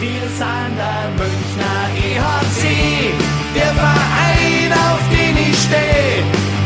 [0.00, 3.12] Wir sind der Münchner EHC,
[3.56, 6.22] der Verein, auf den ich stehe.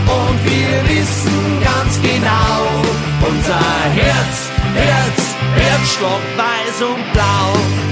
[0.07, 2.61] Und wir wissen ganz genau,
[3.27, 3.65] unser
[3.95, 7.92] Herz, Herz, Herzstock weiß und blau.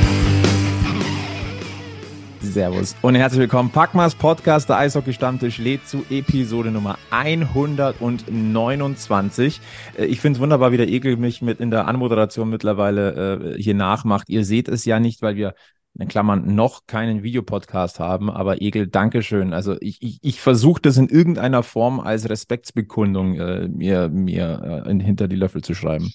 [2.50, 3.70] Servus und herzlich willkommen.
[3.70, 9.60] Packmas Podcast, der Eishockey-Stammtisch lädt zu Episode Nummer 129.
[9.96, 13.62] Äh, ich finde es wunderbar, wie der Ekel mich mit in der Anmoderation mittlerweile äh,
[13.62, 14.28] hier nachmacht.
[14.28, 15.54] Ihr seht es ja nicht, weil wir
[15.98, 19.52] in Klammern noch keinen Videopodcast haben, aber Egel, Dankeschön.
[19.52, 25.02] Also ich, ich, ich versuche das in irgendeiner Form als Respektsbekundung äh, mir, mir äh,
[25.02, 26.10] hinter die Löffel zu schreiben.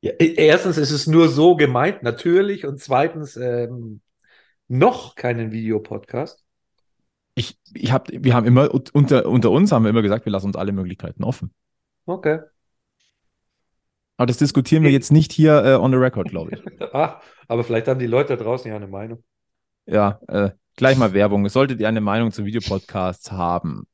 [0.00, 4.00] Ja, e-, erstens ist es nur so gemeint, natürlich, und zweitens ähm,
[4.68, 6.44] noch keinen Videopodcast?
[7.34, 10.46] Ich, ich hab, wir haben immer unter, unter uns haben wir immer gesagt, wir lassen
[10.46, 11.52] uns alle Möglichkeiten offen.
[12.06, 12.40] Okay.
[14.16, 16.80] Aber das diskutieren wir jetzt nicht hier äh, on the record, glaube ich.
[16.94, 19.22] ah, aber vielleicht haben die Leute da draußen ja eine Meinung.
[19.84, 21.48] Ja, äh, gleich mal Werbung.
[21.48, 23.86] Solltet ihr eine Meinung zu Videopodcasts haben,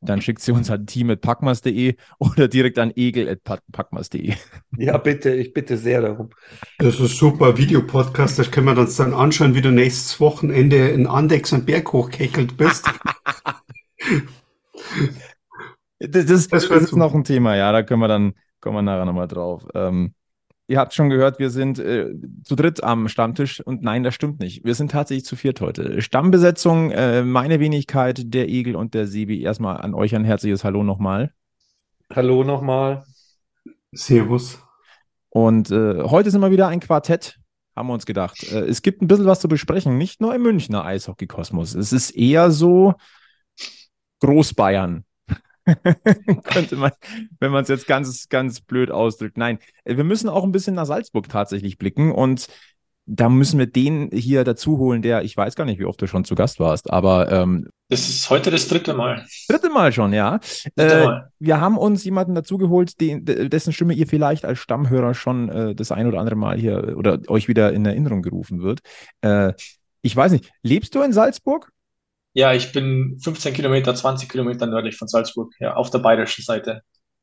[0.00, 4.34] dann schickt sie uns an team.packmas.de oder direkt an egel.packmas.de.
[4.76, 6.30] Ja, bitte, ich bitte sehr darum.
[6.78, 11.06] Das ist super Videopodcast, das können wir uns dann anschauen, wie du nächstes Wochenende in
[11.06, 12.86] Andex am Berg hochkechelt bist.
[15.98, 18.82] das, das, das, das ist noch ein Thema, ja, da können wir dann, kommen wir
[18.82, 19.66] nachher nochmal drauf.
[19.74, 20.14] Ähm,
[20.70, 24.38] Ihr habt schon gehört, wir sind äh, zu dritt am Stammtisch und nein, das stimmt
[24.38, 24.64] nicht.
[24.64, 26.00] Wir sind tatsächlich zu viert heute.
[26.00, 29.42] Stammbesetzung, äh, meine Wenigkeit, der Igel und der Sebi.
[29.42, 31.32] Erstmal an euch ein herzliches Hallo nochmal.
[32.14, 33.02] Hallo nochmal.
[33.90, 34.62] Servus.
[35.28, 37.40] Und äh, heute sind wir wieder ein Quartett,
[37.74, 38.40] haben wir uns gedacht.
[38.52, 41.74] Äh, es gibt ein bisschen was zu besprechen, nicht nur im Münchner Eishockey-Kosmos.
[41.74, 42.94] Es ist eher so
[44.20, 45.04] Großbayern.
[46.44, 46.92] Könnte man,
[47.38, 49.36] wenn man es jetzt ganz, ganz blöd ausdrückt.
[49.36, 52.48] Nein, äh, wir müssen auch ein bisschen nach Salzburg tatsächlich blicken und
[53.12, 56.06] da müssen wir den hier dazu holen, der, ich weiß gar nicht, wie oft du
[56.06, 57.30] schon zu Gast warst, aber.
[57.32, 59.26] Ähm, das ist heute das dritte Mal.
[59.48, 60.38] Dritte Mal schon, ja.
[60.76, 61.32] Äh, Mal.
[61.40, 65.90] Wir haben uns jemanden dazugeholt, den, dessen Stimme ihr vielleicht als Stammhörer schon äh, das
[65.90, 68.80] ein oder andere Mal hier oder euch wieder in Erinnerung gerufen wird.
[69.22, 69.54] Äh,
[70.02, 71.72] ich weiß nicht, lebst du in Salzburg?
[72.32, 76.82] Ja, ich bin 15 Kilometer, 20 Kilometer nördlich von Salzburg, ja, auf der bayerischen Seite.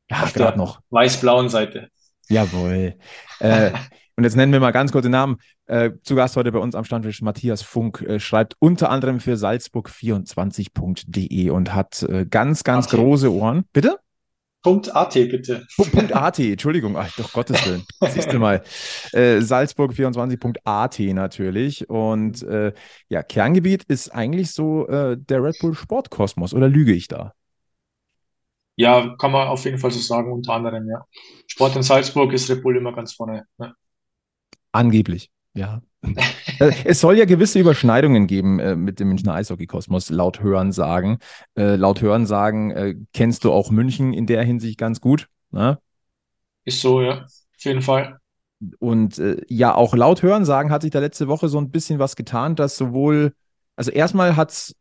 [0.09, 0.79] Ja, auf der noch.
[0.89, 1.89] Weiß-blauen Seite.
[2.29, 2.95] Jawohl.
[3.39, 3.71] äh,
[4.15, 5.37] und jetzt nennen wir mal ganz kurz den Namen.
[5.65, 9.35] Äh, zu Gast heute bei uns am Standtisch Matthias Funk äh, schreibt unter anderem für
[9.35, 12.97] Salzburg24.de und hat äh, ganz, ganz okay.
[12.97, 13.65] große Ohren.
[13.73, 13.99] Bitte?
[14.67, 15.65] Punkt .at bitte.
[15.77, 17.85] Punkt .at, Entschuldigung, ach doch Gottes Willen.
[18.09, 18.61] Siehst du mal.
[19.13, 21.89] Äh, Salzburg24.at natürlich.
[21.89, 22.73] Und äh,
[23.07, 27.33] ja, Kerngebiet ist eigentlich so äh, der Red Bull Sportkosmos, oder lüge ich da?
[28.75, 31.05] Ja, kann man auf jeden Fall so sagen, unter anderem, ja.
[31.47, 33.45] Sport in Salzburg ist Red Bull immer ganz vorne.
[33.57, 33.73] Ne?
[34.73, 35.81] Angeblich, ja.
[36.59, 41.19] Äh, es soll ja gewisse Überschneidungen geben äh, mit dem Münchner Eishockey-Kosmos, laut Hörensagen.
[41.55, 45.27] Äh, laut Hörensagen äh, kennst du auch München in der Hinsicht ganz gut.
[45.51, 45.77] Ne?
[46.65, 48.17] Ist so, ja, auf jeden Fall.
[48.79, 52.15] Und äh, ja, auch laut Hörensagen hat sich da letzte Woche so ein bisschen was
[52.15, 53.33] getan, dass sowohl,
[53.75, 54.75] also erstmal hat es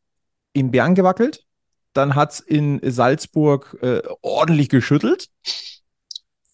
[0.54, 1.44] in Bern gewackelt,
[1.92, 5.28] dann hat es in Salzburg äh, ordentlich geschüttelt.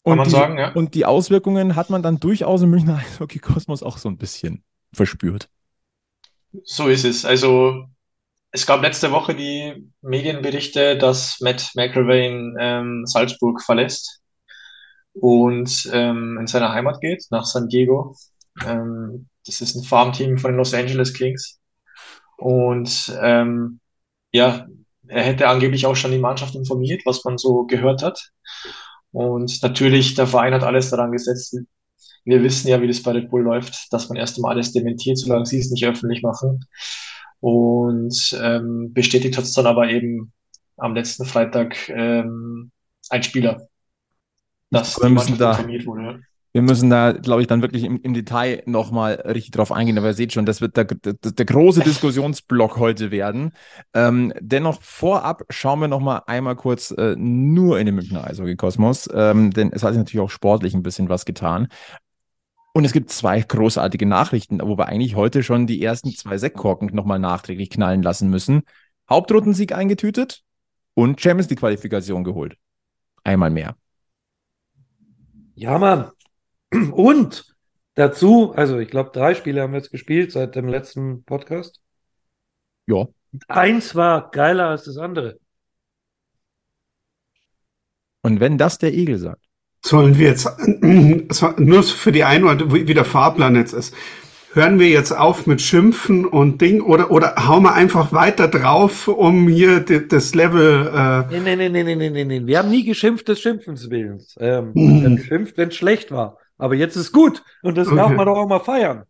[0.04, 0.72] Kann man die, sagen, ja.
[0.72, 5.48] Und die Auswirkungen hat man dann durchaus im Münchner Eishockey-Kosmos auch so ein bisschen verspürt.
[6.64, 7.24] So ist es.
[7.24, 7.86] Also
[8.50, 14.20] es gab letzte Woche die Medienberichte, dass Matt McElwain ähm, Salzburg verlässt
[15.14, 18.14] und ähm, in seine Heimat geht, nach San Diego.
[18.64, 21.60] Ähm, das ist ein Farmteam von den Los Angeles Kings.
[22.36, 23.80] Und ähm,
[24.32, 24.66] ja,
[25.08, 28.32] er hätte angeblich auch schon die Mannschaft informiert, was man so gehört hat.
[29.12, 31.56] Und natürlich, der Verein hat alles daran gesetzt.
[32.24, 35.18] Wir wissen ja, wie das bei Red Bull läuft, dass man erst einmal alles dementiert,
[35.18, 36.64] solange sie es nicht öffentlich machen.
[37.40, 40.32] Und ähm, bestätigt hat es dann aber eben
[40.76, 42.70] am letzten Freitag ähm,
[43.10, 43.68] ein Spieler,
[44.70, 48.12] dass die Mannschaft da, informiert wurde wir müssen da, glaube ich, dann wirklich im, im
[48.12, 49.96] Detail nochmal richtig drauf eingehen.
[49.96, 53.52] Aber ihr seht schon, das wird der, der, der große Diskussionsblock heute werden.
[53.94, 59.50] Ähm, dennoch vorab schauen wir nochmal einmal kurz äh, nur in den Münchner Eishockey-Kosmos, ähm,
[59.50, 61.68] denn es hat sich natürlich auch sportlich ein bisschen was getan.
[62.74, 66.90] Und es gibt zwei großartige Nachrichten, wo wir eigentlich heute schon die ersten zwei Sektkorken
[66.94, 68.62] nochmal nachträglich knallen lassen müssen.
[69.08, 70.42] Hauptrundensieg eingetütet
[70.94, 72.56] und Champions League-Qualifikation geholt.
[73.24, 73.76] Einmal mehr.
[75.54, 76.10] Ja, Mann.
[76.92, 77.54] Und
[77.94, 81.80] dazu, also ich glaube, drei Spiele haben wir jetzt gespielt seit dem letzten Podcast.
[82.86, 83.06] Ja.
[83.48, 85.38] Eins war geiler als das andere.
[88.22, 89.40] Und wenn das der Igel sagt.
[89.84, 90.48] Sollen wir jetzt
[91.58, 93.94] nur für die Einordnung, wie der Fahrplan jetzt ist.
[94.52, 99.08] hören wir jetzt auf mit Schimpfen und Ding oder, oder hauen wir einfach weiter drauf,
[99.08, 100.86] um hier das Level.
[100.94, 102.46] Äh nee, nee, nee, nee, nee, nee, nee.
[102.46, 104.36] Wir haben nie geschimpft des Schimpfens willens.
[104.38, 105.00] Ähm, mhm.
[105.00, 106.38] Wir haben geschimpft, wenn es schlecht war.
[106.62, 107.96] Aber jetzt ist gut und das okay.
[107.96, 109.02] darf man doch auch mal feiern.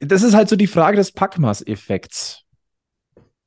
[0.00, 2.42] Das ist halt so die Frage des Packmas-Effekts.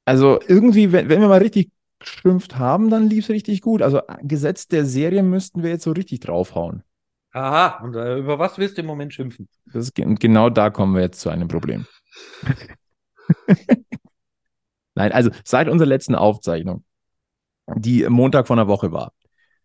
[0.05, 1.69] Also irgendwie, wenn, wenn wir mal richtig
[1.99, 3.83] geschimpft haben, dann lief es richtig gut.
[3.83, 6.81] Also Gesetz der Serie müssten wir jetzt so richtig draufhauen.
[7.31, 9.47] Aha, und äh, über was willst du im Moment schimpfen?
[9.67, 11.85] Das, genau da kommen wir jetzt zu einem Problem.
[14.95, 16.83] Nein, also seit unserer letzten Aufzeichnung,
[17.67, 19.13] die Montag von der Woche war,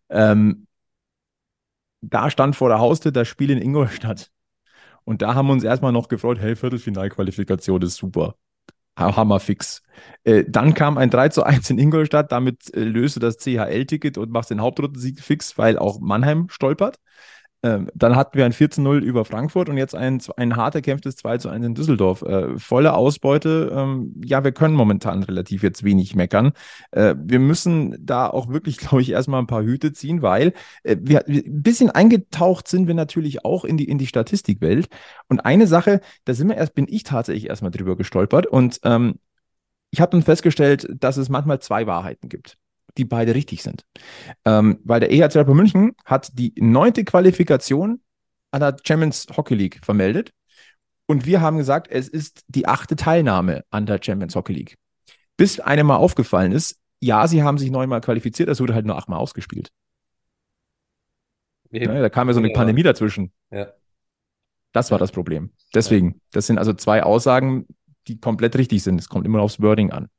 [0.09, 0.67] ähm,
[2.09, 4.31] da stand vor der Haustür das Spiel in Ingolstadt.
[5.03, 8.35] Und da haben wir uns erstmal noch gefreut, hey, Viertelfinalqualifikation ist super.
[8.97, 9.81] Hammer fix.
[10.23, 14.31] Äh, dann kam ein 3 zu 1 in Ingolstadt, damit äh, löste das CHL-Ticket und
[14.31, 16.97] macht den Hauptrundensieg fix, weil auch Mannheim stolpert.
[17.63, 21.39] Ähm, dann hatten wir ein 14-0 über Frankfurt und jetzt ein, ein hart erkämpftes 2
[21.39, 22.21] zu 1 in Düsseldorf.
[22.21, 23.71] Äh, volle Ausbeute.
[23.75, 26.53] Ähm, ja, wir können momentan relativ jetzt wenig meckern.
[26.91, 30.53] Äh, wir müssen da auch wirklich, glaube ich, erstmal ein paar Hüte ziehen, weil
[30.83, 34.87] äh, wir, wir, ein bisschen eingetaucht sind wir natürlich auch in die, in die Statistikwelt.
[35.27, 39.15] Und eine Sache, da sind wir erst, bin ich tatsächlich erstmal drüber gestolpert und ähm,
[39.91, 42.57] ich habe dann festgestellt, dass es manchmal zwei Wahrheiten gibt
[42.97, 43.83] die beide richtig sind.
[44.45, 48.01] Ähm, weil der EHC Rapper München hat die neunte Qualifikation
[48.51, 50.31] an der Champions Hockey League vermeldet.
[51.07, 54.75] Und wir haben gesagt, es ist die achte Teilnahme an der Champions Hockey League.
[55.37, 58.97] Bis einem mal aufgefallen ist, ja, sie haben sich neunmal qualifiziert, es wurde halt nur
[58.97, 59.69] achtmal ausgespielt.
[61.71, 62.55] Ja, da kam ja so eine ja.
[62.55, 63.31] Pandemie dazwischen.
[63.51, 63.73] Ja.
[64.71, 65.51] Das war das Problem.
[65.73, 67.67] Deswegen, das sind also zwei Aussagen,
[68.07, 68.99] die komplett richtig sind.
[68.99, 70.09] Es kommt immer aufs Wording an.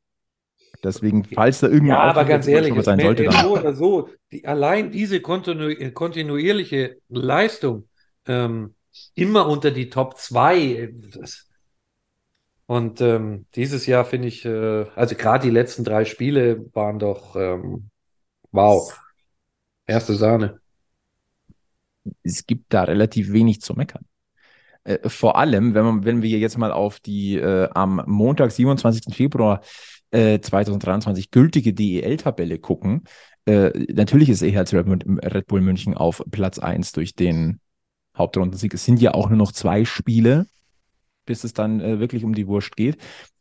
[0.82, 3.42] Deswegen, falls da irgendwas ja, aber ganz ehrlich, sein sollte, dann.
[3.42, 7.88] so oder so, die, allein diese kontinu kontinuierliche Leistung
[8.26, 8.74] ähm,
[9.14, 10.94] immer unter die Top 2.
[11.12, 11.48] Das,
[12.66, 17.36] und ähm, dieses Jahr finde ich, äh, also gerade die letzten drei Spiele waren doch
[17.36, 17.90] ähm,
[18.50, 18.98] wow.
[19.86, 20.60] Erste Sahne.
[22.22, 24.04] Es gibt da relativ wenig zu meckern.
[24.86, 29.14] Äh, vor allem, wenn, man, wenn wir jetzt mal auf die äh, am Montag, 27.
[29.14, 29.60] Februar
[30.12, 33.02] 2023 äh, gültige DEL-Tabelle gucken,
[33.46, 37.60] äh, natürlich ist EHC Red Bull München auf Platz 1 durch den
[38.16, 38.74] Hauptrundensieg.
[38.74, 40.46] Es sind ja auch nur noch zwei Spiele,
[41.26, 42.96] bis es dann äh, wirklich um die Wurst geht.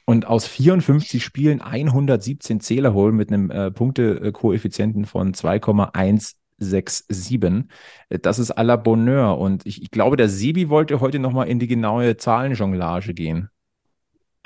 [0.06, 7.66] Und aus 54 Spielen 117 Zähler holen mit einem äh, Punktekoeffizienten von 2,167.
[8.10, 9.40] Äh, das ist à la Bonheur.
[9.40, 13.50] Und ich, ich glaube, der Sebi wollte heute nochmal in die genaue Zahlenjonglage gehen.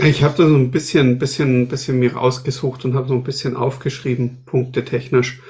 [0.02, 3.58] Ich habe da so ein bisschen, bisschen, bisschen mir rausgesucht und habe so ein bisschen
[3.58, 5.42] aufgeschrieben, punkte technisch,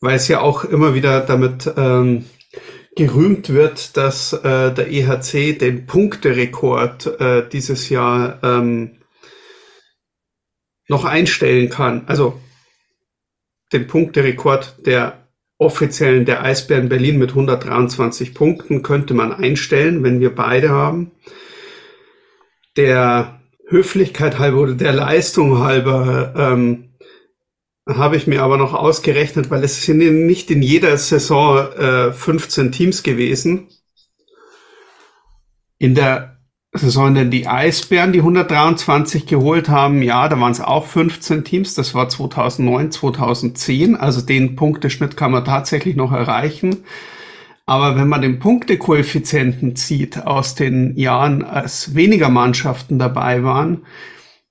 [0.00, 2.24] weil es ja auch immer wieder damit ähm,
[2.96, 8.98] gerühmt wird, dass äh, der EHC den Punkterekord äh, dieses Jahr ähm,
[10.88, 12.08] noch einstellen kann.
[12.08, 12.40] Also
[13.72, 15.28] den Punkterekord der
[15.58, 21.12] offiziellen der Eisbären Berlin mit 123 Punkten könnte man einstellen, wenn wir beide haben.
[22.76, 23.35] Der
[23.68, 26.86] Höflichkeit halber oder der Leistung halber ähm,
[27.88, 32.72] habe ich mir aber noch ausgerechnet, weil es sind nicht in jeder Saison äh, 15
[32.72, 33.68] Teams gewesen.
[35.78, 36.38] In der
[36.72, 41.44] Saison, in der die Eisbären die 123 geholt haben, ja, da waren es auch 15
[41.44, 41.74] Teams.
[41.74, 43.96] Das war 2009, 2010.
[43.96, 46.84] Also den Punkteschnitt kann man tatsächlich noch erreichen.
[47.66, 53.84] Aber wenn man den Punktekoeffizienten zieht aus den Jahren, als weniger Mannschaften dabei waren,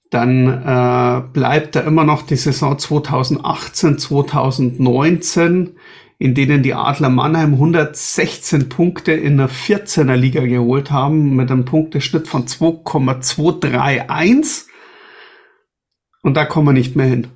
[0.09, 5.77] dann äh, bleibt da immer noch die Saison 2018, 2019,
[6.17, 11.63] in denen die Adler Mannheim 116 Punkte in der 14er Liga geholt haben, mit einem
[11.65, 14.67] Punkteschnitt von 2,231.
[16.21, 17.27] Und da kommen wir nicht mehr hin.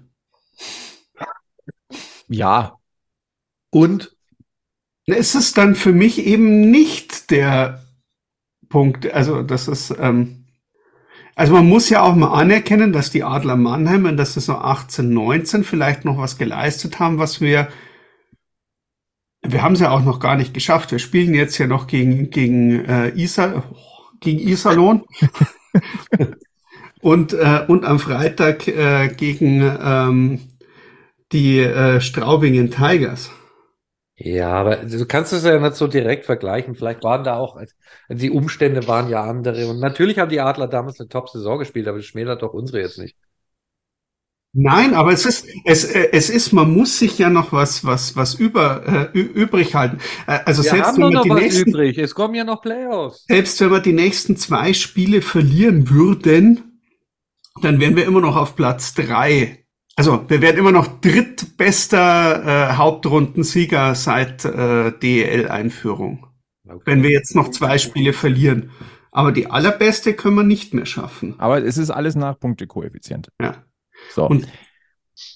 [2.27, 2.77] Ja.
[3.71, 4.18] Und
[5.12, 7.84] ist es dann für mich eben nicht der
[8.70, 10.46] Punkt, also das ist, ähm,
[11.36, 15.13] also man muss ja auch mal anerkennen, dass die Adler Mannheim in der Saison 18,
[15.13, 17.70] 19 vielleicht noch was geleistet haben, was wir,
[19.42, 20.92] wir haben es ja auch noch gar nicht geschafft.
[20.92, 23.63] Wir spielen jetzt ja noch gegen, gegen äh, Isar,
[24.20, 25.04] gegen Iserlohn.
[27.01, 30.39] und, äh, und am Freitag äh, gegen ähm,
[31.32, 33.32] die äh, Straubingen Tigers.
[34.21, 36.75] Ja, aber du kannst es ja nicht so direkt vergleichen.
[36.75, 37.57] Vielleicht waren da auch,
[38.09, 39.67] die Umstände waren ja andere.
[39.67, 42.99] Und natürlich haben die Adler damals eine Top-Saison gespielt, aber das schmälert doch unsere jetzt
[42.99, 43.15] nicht.
[44.51, 48.33] Nein, aber es ist, es, es ist, man muss sich ja noch was, was, was
[48.33, 49.99] über, äh, übrig halten.
[50.25, 51.97] Also wir selbst haben wenn wir die nächsten, übrig.
[51.97, 53.25] Es kommen ja noch Playoffs.
[53.27, 56.81] Selbst wenn wir die nächsten zwei Spiele verlieren würden,
[57.61, 59.59] dann wären wir immer noch auf Platz drei.
[60.00, 66.25] Also wir wären immer noch drittbester äh, Hauptrundensieger seit äh, DEL-Einführung.
[66.65, 66.82] Okay.
[66.86, 68.72] Wenn wir jetzt noch zwei Spiele verlieren.
[69.12, 71.36] Aber die allerbeste können wir nicht mehr schaffen.
[71.38, 73.27] Aber es ist alles nach Punktekoeffizient.
[73.41, 73.65] Ja.
[74.13, 74.25] So.
[74.25, 74.48] Und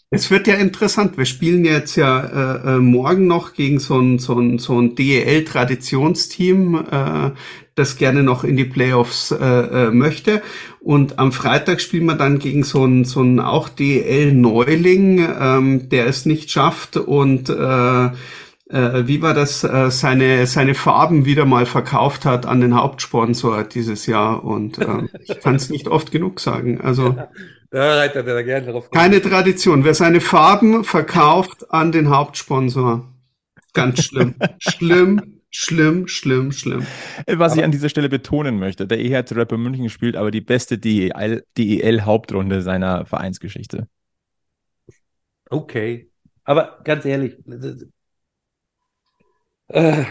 [0.10, 1.18] es wird ja interessant.
[1.18, 4.96] Wir spielen jetzt ja äh, äh, morgen noch gegen so ein, so ein, so ein
[4.96, 7.32] DEL-Traditionsteam, äh,
[7.76, 10.42] das gerne noch in die Playoffs äh, äh, möchte.
[10.80, 16.08] Und am Freitag spielen wir dann gegen so ein, so ein auch DEL-Neuling, ähm, der
[16.08, 18.10] es nicht schafft und äh,
[18.74, 23.64] äh, wie war das, äh, seine, seine Farben wieder mal verkauft hat an den Hauptsponsor
[23.64, 24.44] dieses Jahr.
[24.44, 26.82] Und äh, ich kann es nicht oft genug sagen.
[26.82, 27.16] Also
[28.62, 28.90] drauf.
[28.92, 29.84] Keine Tradition.
[29.84, 33.08] Wer seine Farben verkauft an den Hauptsponsor.
[33.74, 34.36] Ganz schlimm.
[34.60, 36.86] schlimm, schlimm, schlimm, schlimm.
[37.28, 40.42] Was aber ich an dieser Stelle betonen möchte, der EHC Rapper München spielt aber die
[40.42, 43.88] beste DEL-Hauptrunde seiner Vereinsgeschichte.
[45.50, 46.10] Okay.
[46.44, 47.38] Aber ganz ehrlich,
[49.68, 50.04] äh,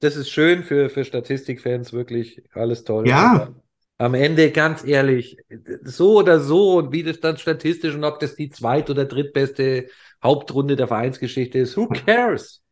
[0.00, 3.08] das ist schön für, für Statistikfans, wirklich alles toll.
[3.08, 3.48] Ja.
[3.96, 5.38] am Ende, ganz ehrlich,
[5.82, 9.88] so oder so, und wie das dann statistisch und ob das die zweit- oder drittbeste
[10.22, 12.63] Hauptrunde der Vereinsgeschichte ist, who cares?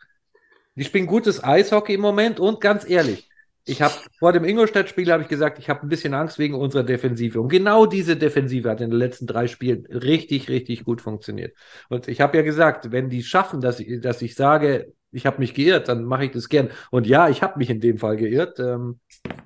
[0.75, 3.29] Die spielen gutes Eishockey im Moment und ganz ehrlich,
[3.65, 6.83] ich habe vor dem Ingolstadt-Spiel habe ich gesagt, ich habe ein bisschen Angst wegen unserer
[6.83, 7.41] Defensive.
[7.41, 11.57] Und genau diese Defensive hat in den letzten drei Spielen richtig, richtig gut funktioniert.
[11.89, 15.39] Und ich habe ja gesagt, wenn die schaffen, dass ich, dass ich sage, ich habe
[15.39, 16.71] mich geirrt, dann mache ich das gern.
[16.91, 18.59] Und ja, ich habe mich in dem Fall geirrt.
[18.59, 18.99] Ähm,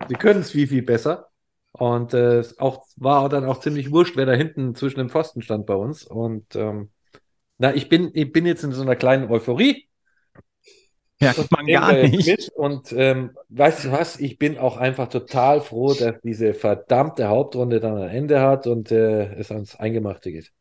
[0.08, 1.28] sie können es viel, viel besser.
[1.72, 5.66] Und äh, auch war dann auch ziemlich wurscht, wer da hinten zwischen dem Pfosten stand
[5.66, 6.04] bei uns.
[6.04, 6.90] Und ähm,
[7.58, 9.88] na, ich bin, ich bin jetzt in so einer kleinen Euphorie.
[11.20, 12.26] Merkt man gar nicht.
[12.26, 12.48] Mit.
[12.50, 17.80] Und ähm, weißt du was, ich bin auch einfach total froh, dass diese verdammte Hauptrunde
[17.80, 20.52] dann ein Ende hat und äh, es ans Eingemachte geht.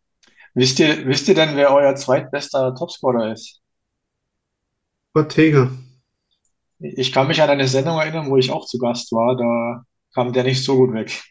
[0.54, 3.62] Wisst ihr, wisst ihr denn, wer euer zweitbester Topscorer ist?
[5.14, 5.70] Ortega.
[6.80, 9.36] Ich kann mich an eine Sendung erinnern, wo ich auch zu Gast war.
[9.36, 9.84] Da
[10.14, 11.22] kam der nicht so gut weg.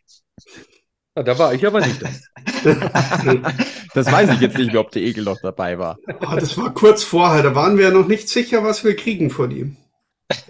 [1.17, 2.03] Ja, da war ich aber nicht.
[3.95, 5.99] das weiß ich jetzt nicht mehr, ob der Egel noch dabei war.
[6.21, 7.43] Oh, das war kurz vorher.
[7.43, 9.77] Da waren wir ja noch nicht sicher, was wir kriegen von ihm.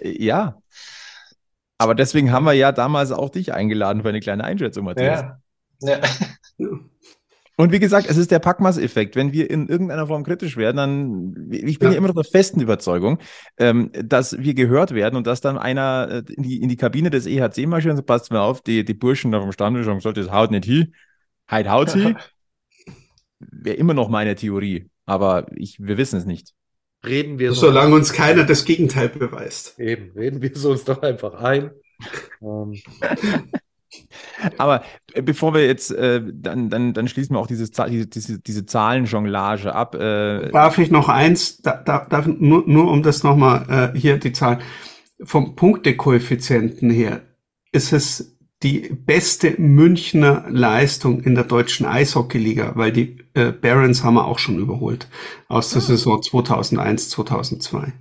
[0.01, 0.57] Ja.
[1.77, 5.25] Aber deswegen haben wir ja damals auch dich eingeladen für eine kleine Einschätzung, Matthias.
[5.81, 5.99] Ja.
[6.57, 6.69] ja.
[7.57, 9.15] Und wie gesagt, es ist der Packmas-Effekt.
[9.15, 12.25] Wenn wir in irgendeiner Form kritisch werden, dann, ich bin ja, ja immer noch der
[12.25, 13.19] festen Überzeugung,
[13.57, 17.09] ähm, dass wir gehört werden und dass dann einer äh, in, die, in die Kabine
[17.09, 19.97] des EHC marschiert und so, passt mir auf, die, die Burschen da vom Stammtisch haben
[19.97, 20.93] gesagt, das haut nicht hin,
[21.47, 22.15] halt haut sie.
[23.39, 26.53] Wäre immer noch meine Theorie, aber ich, wir wissen es nicht.
[27.05, 29.79] Reden wir so Solange uns keiner das Gegenteil beweist.
[29.79, 31.71] Eben, reden wir es uns doch einfach ein.
[32.41, 32.73] ähm.
[34.57, 34.83] Aber
[35.13, 38.65] äh, bevor wir jetzt, äh, dann, dann, dann schließen wir auch dieses, diese, diese, diese
[38.65, 39.95] Zahlenjonglage ab.
[39.95, 44.17] Äh, darf ich noch eins, da, da, darf, nur, nur um das nochmal äh, hier
[44.17, 44.59] die Zahl,
[45.23, 47.21] vom Punktekoeffizienten her
[47.71, 48.34] ist es
[48.65, 54.39] die beste Münchner Leistung in der deutschen Eishockeyliga, weil die äh, Barons haben wir auch
[54.39, 55.07] schon überholt
[55.47, 55.85] aus der ah.
[55.85, 57.93] Saison 2001, 2002.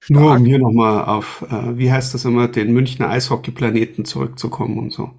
[0.00, 0.20] Stark.
[0.20, 4.92] Nur um hier nochmal auf, äh, wie heißt das immer, den Münchner Eishockeyplaneten zurückzukommen und
[4.92, 5.10] so.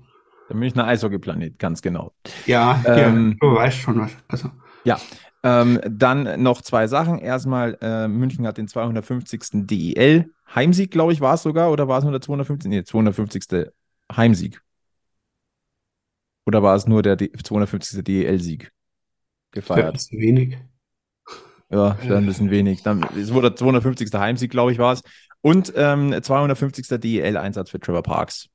[0.47, 2.11] Der Münchner Eishockeyplanet, ganz genau.
[2.45, 4.11] Ja, ähm, du weißt schon was.
[4.27, 4.51] Also.
[4.83, 4.99] Ja,
[5.43, 7.17] ähm, dann noch zwei Sachen.
[7.17, 9.65] Erstmal, äh, München hat den 250.
[9.65, 12.69] DEL Heimsieg, glaube ich, war es sogar, oder war es nur der 250.
[12.69, 13.71] Nee, 250.
[14.15, 14.61] Heimsieg.
[16.45, 18.03] Oder war es nur der 250.
[18.03, 18.71] DEL-Sieg
[19.51, 19.95] gefeiert?
[19.95, 20.57] Das ist wenig.
[21.69, 22.83] Ja, ein bisschen wenig.
[22.83, 24.11] Dann, es wurde der 250.
[24.13, 25.03] Heimsieg, glaube ich, war es.
[25.39, 26.99] Und ähm, 250.
[26.99, 28.49] DEL-Einsatz für Trevor Parks.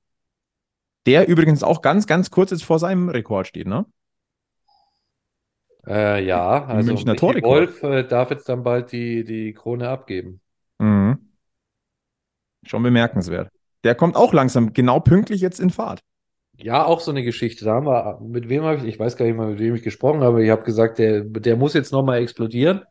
[1.06, 3.86] Der übrigens auch ganz, ganz kurz jetzt vor seinem Rekord steht, ne?
[5.86, 10.40] Äh, ja, also Münchner Wolf äh, darf jetzt dann bald die, die Krone abgeben.
[12.66, 13.50] Schon bemerkenswert.
[13.84, 16.00] Der kommt auch langsam genau pünktlich jetzt in Fahrt.
[16.58, 17.64] Ja, auch so eine Geschichte.
[17.64, 19.82] Da haben wir, mit wem habe ich, ich weiß gar nicht mal, mit wem ich
[19.82, 22.82] gesprochen habe, ich habe gesagt, der, der muss jetzt nochmal explodieren.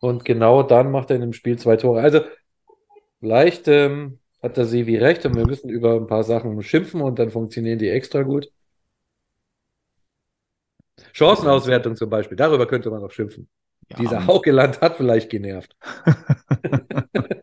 [0.00, 2.02] Und genau dann macht er in dem Spiel zwei Tore.
[2.02, 2.20] Also
[3.20, 7.18] vielleicht ähm, hat der Sevi recht und wir müssen über ein paar Sachen schimpfen und
[7.18, 8.50] dann funktionieren die extra gut.
[11.12, 13.48] Chancenauswertung zum Beispiel, darüber könnte man noch schimpfen.
[13.88, 15.76] Ja, Dieser Haukeland hat vielleicht genervt.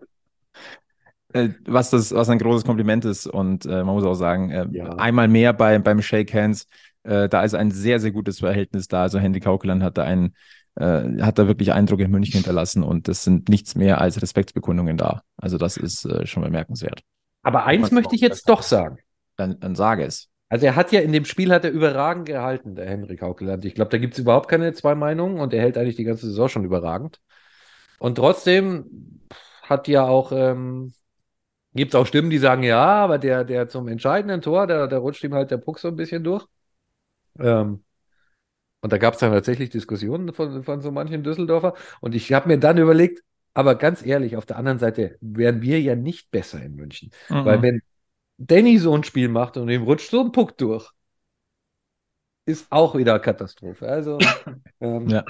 [1.34, 4.68] Äh, was, das, was ein großes Kompliment ist und äh, man muss auch sagen, äh,
[4.72, 4.90] ja.
[4.96, 6.68] einmal mehr bei, beim Shake Hands
[7.04, 9.02] Äh, da ist ein sehr, sehr gutes Verhältnis da.
[9.02, 10.36] Also Henry Kaukeland hat da einen,
[10.76, 14.98] äh, hat da wirklich Eindruck in München hinterlassen und das sind nichts mehr als Respektsbekundungen
[14.98, 15.24] da.
[15.36, 17.02] Also das ist äh, schon bemerkenswert.
[17.42, 19.00] Aber eins möchte ich jetzt doch sagen.
[19.36, 20.28] Dann, dann sage es.
[20.48, 23.66] Also er hat ja in dem Spiel hat er überragend gehalten, der Henrik Haukeland.
[23.66, 26.28] Ich glaube, da gibt es überhaupt keine zwei Meinungen und er hält eigentlich die ganze
[26.28, 27.20] Saison schon überragend.
[27.98, 29.22] Und trotzdem
[29.64, 30.94] hat ja auch, ähm,
[31.74, 35.00] gibt es auch Stimmen, die sagen, ja, aber der, der zum entscheidenden Tor, der, der
[35.00, 36.46] rutscht ihm halt der Puck so ein bisschen durch.
[37.40, 37.84] Ähm,
[38.82, 41.76] und da gab es dann tatsächlich Diskussionen von, von so manchen Düsseldorfer.
[42.02, 43.24] Und ich habe mir dann überlegt,
[43.54, 47.12] aber ganz ehrlich, auf der anderen Seite wären wir ja nicht besser in München.
[47.30, 47.46] Mhm.
[47.46, 47.82] Weil wenn
[48.38, 50.90] Danny so ein Spiel macht und ihm rutscht so ein Puck durch,
[52.46, 53.88] ist auch wieder Katastrophe.
[53.88, 54.18] Also,
[54.82, 55.24] ähm, ja.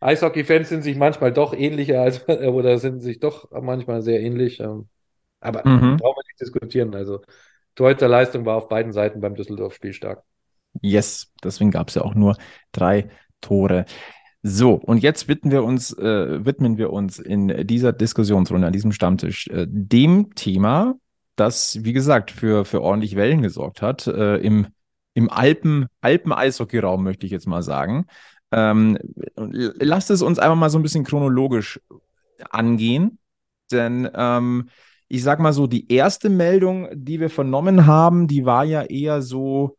[0.00, 4.60] Eishockey-Fans sind sich manchmal doch ähnlicher als, oder sind sich doch manchmal sehr ähnlich.
[4.60, 4.88] Ähm,
[5.40, 5.96] aber mhm.
[5.96, 6.94] brauchen wir nicht diskutieren.
[6.94, 7.20] Also,
[7.74, 10.22] Torhüter-Leistung war auf beiden Seiten beim Düsseldorf-Spiel stark.
[10.80, 12.36] Yes, deswegen gab es ja auch nur
[12.72, 13.08] drei
[13.40, 13.84] Tore.
[14.42, 18.92] So, und jetzt widmen wir uns, äh, widmen wir uns in dieser Diskussionsrunde, an diesem
[18.92, 20.94] Stammtisch, äh, dem Thema,
[21.36, 24.06] das, wie gesagt, für, für ordentlich Wellen gesorgt hat.
[24.06, 24.68] Äh, Im
[25.18, 28.06] im Alpen, Alpen-Eishockey-Raum, möchte ich jetzt mal sagen.
[28.52, 28.96] Ähm,
[29.34, 31.80] lasst es uns einfach mal so ein bisschen chronologisch
[32.50, 33.18] angehen.
[33.72, 34.68] Denn ähm,
[35.08, 39.22] ich sag mal so, die erste Meldung, die wir vernommen haben, die war ja eher
[39.22, 39.76] so,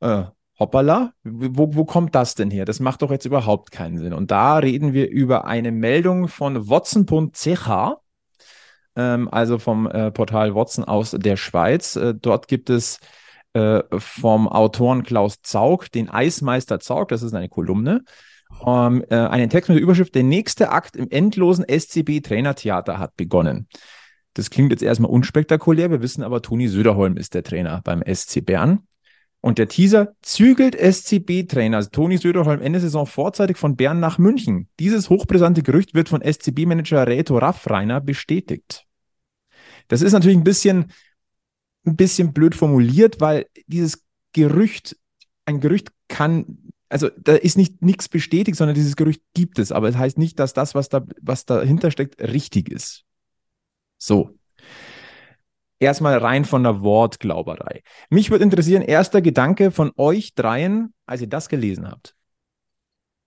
[0.00, 0.24] äh,
[0.58, 2.64] hoppala, wo, wo kommt das denn her?
[2.64, 4.12] Das macht doch jetzt überhaupt keinen Sinn.
[4.12, 7.98] Und da reden wir über eine Meldung von watson.ch
[8.96, 11.96] ähm, also vom äh, Portal Watson aus der Schweiz.
[11.96, 12.98] Äh, dort gibt es
[13.54, 18.02] äh, vom Autoren Klaus Zaug den Eismeister Zaug, das ist eine Kolumne.
[18.66, 23.68] Ähm, äh, einen Text mit der Überschrift Der nächste Akt im endlosen SCB-Trainertheater hat begonnen.
[24.38, 28.40] Das klingt jetzt erstmal unspektakulär, wir wissen aber, Toni Söderholm ist der Trainer beim SC
[28.40, 28.86] Bern.
[29.40, 34.68] Und der Teaser zügelt SCB-Trainer also Toni Söderholm Ende Saison vorzeitig von Bern nach München.
[34.78, 38.84] Dieses hochbrisante Gerücht wird von SCB-Manager Reto Raffreiner bestätigt.
[39.88, 40.92] Das ist natürlich ein bisschen,
[41.84, 44.04] ein bisschen blöd formuliert, weil dieses
[44.34, 44.96] Gerücht,
[45.46, 49.88] ein Gerücht kann, also da ist nicht nichts bestätigt, sondern dieses Gerücht gibt es, aber
[49.88, 53.04] es das heißt nicht, dass das, was da, was dahinter steckt, richtig ist.
[53.98, 54.30] So.
[55.80, 57.82] Erstmal rein von der Wortglauberei.
[58.10, 62.16] Mich würde interessieren, erster Gedanke von euch dreien, als ihr das gelesen habt.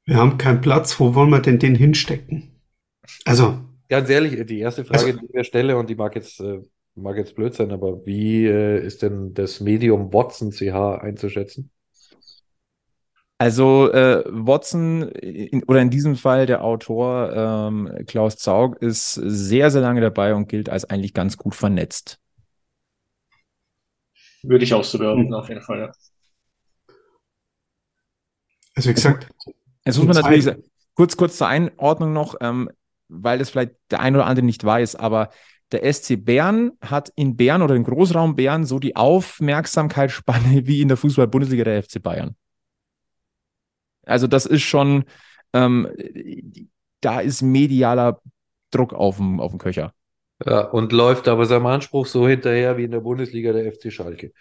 [0.06, 2.60] Wir haben keinen Platz, wo wollen wir denn den hinstecken?
[3.24, 3.60] Also,
[3.92, 6.62] Ganz ehrlich, die erste Frage, also, die ich mir stelle, und die mag jetzt, äh,
[6.96, 11.70] mag jetzt blöd sein, aber wie äh, ist denn das Medium Watson CH einzuschätzen?
[13.42, 19.72] Also äh, Watson in, oder in diesem Fall der Autor ähm, Klaus Zaug ist sehr,
[19.72, 22.20] sehr lange dabei und gilt als eigentlich ganz gut vernetzt.
[24.44, 25.92] Würde ich auch so behaupten, auf jeden Fall, ja.
[28.76, 29.28] Also wie gesagt.
[29.86, 30.56] Jetzt muss man natürlich
[30.94, 32.36] kurz, kurz zur Einordnung noch.
[32.42, 32.70] Ähm,
[33.08, 35.32] weil das vielleicht der ein oder andere nicht weiß, aber
[35.72, 40.90] der SC Bern hat in Bern oder im Großraum Bern so die Aufmerksamkeitsspanne wie in
[40.90, 42.36] der Fußball-Bundesliga der FC Bayern.
[44.12, 45.06] Also das ist schon,
[45.54, 45.88] ähm,
[47.02, 48.22] da ist medialer
[48.72, 49.94] Druck auf dem, auf dem Köcher.
[50.46, 54.32] Ja, und läuft aber seinem Anspruch so hinterher wie in der Bundesliga der FC Schalke.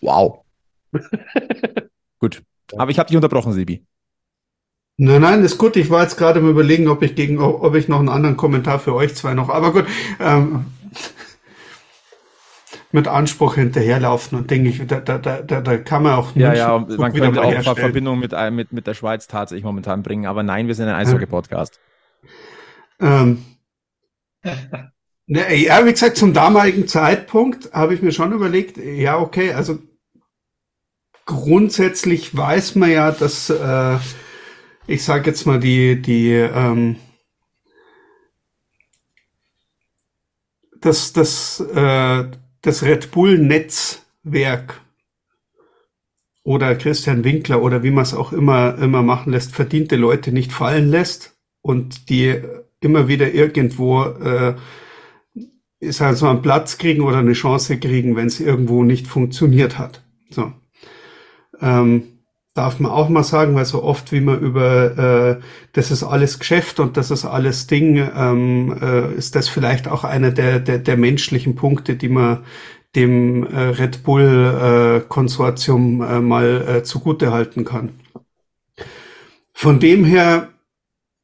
[0.00, 0.44] Wow.
[2.18, 2.42] Gut.
[2.76, 3.84] Aber ich habe dich unterbrochen, Sebi.
[4.96, 5.76] Nein, nein, ist gut.
[5.76, 8.80] Ich war jetzt gerade im Überlegen, ob ich gegen, ob ich noch einen anderen Kommentar
[8.80, 9.48] für euch zwei noch.
[9.48, 9.86] Aber gut,
[10.18, 10.66] ähm,
[12.90, 16.44] mit Anspruch hinterherlaufen und denke ich, da, da, da, da kann man auch nicht.
[16.44, 17.76] Ja, ja, man könnte auch herstellen.
[17.76, 20.26] Verbindung mit, mit, mit der Schweiz tatsächlich momentan bringen.
[20.26, 21.78] Aber nein, wir sind ein Eishockey-Podcast.
[23.00, 23.44] Ähm,
[25.26, 29.78] ne, ja, wie gesagt, zum damaligen Zeitpunkt habe ich mir schon überlegt, ja, okay, also
[31.26, 33.98] grundsätzlich weiß man ja, dass äh,
[34.86, 36.96] ich sage jetzt mal, die, die, ähm,
[40.80, 42.24] das, das, äh,
[42.68, 44.82] das Red Bull-Netzwerk
[46.42, 50.52] oder Christian Winkler oder wie man es auch immer, immer machen lässt, verdiente Leute nicht
[50.52, 52.42] fallen lässt und die
[52.80, 54.54] immer wieder irgendwo äh,
[55.80, 60.04] ist also einen Platz kriegen oder eine Chance kriegen, wenn es irgendwo nicht funktioniert hat.
[60.28, 60.52] So.
[61.60, 62.17] Ähm,
[62.58, 65.42] darf man auch mal sagen, weil so oft wie man über äh,
[65.72, 70.04] das ist alles Geschäft und das ist alles Ding, ähm, äh, ist das vielleicht auch
[70.04, 72.38] einer der, der, der menschlichen Punkte, die man
[72.96, 78.00] dem äh, Red Bull äh, Konsortium äh, mal äh, zugute halten kann.
[79.52, 80.48] Von dem her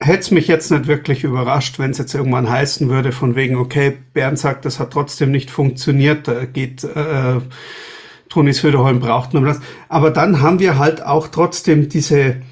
[0.01, 3.57] hätte es mich jetzt nicht wirklich überrascht, wenn es jetzt irgendwann heißen würde, von wegen,
[3.57, 7.41] okay, Bernd sagt, das hat trotzdem nicht funktioniert, da geht äh,
[8.35, 9.61] Toni Söderholm braucht man das.
[9.89, 12.43] Aber dann haben wir halt auch trotzdem diese,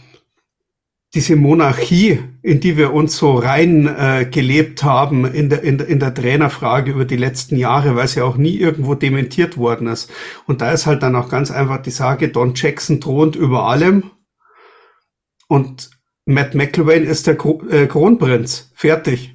[1.13, 5.89] diese Monarchie, in die wir uns so rein äh, gelebt haben in der, in, der,
[5.89, 10.09] in der Trainerfrage über die letzten Jahre, weil ja auch nie irgendwo dementiert worden ist.
[10.47, 14.13] Und da ist halt dann auch ganz einfach die Sage, Don Jackson thront über allem.
[15.49, 15.91] Und
[16.27, 17.37] Matt McElwain ist der
[17.71, 18.71] äh, Kronprinz.
[18.77, 19.35] Fertig.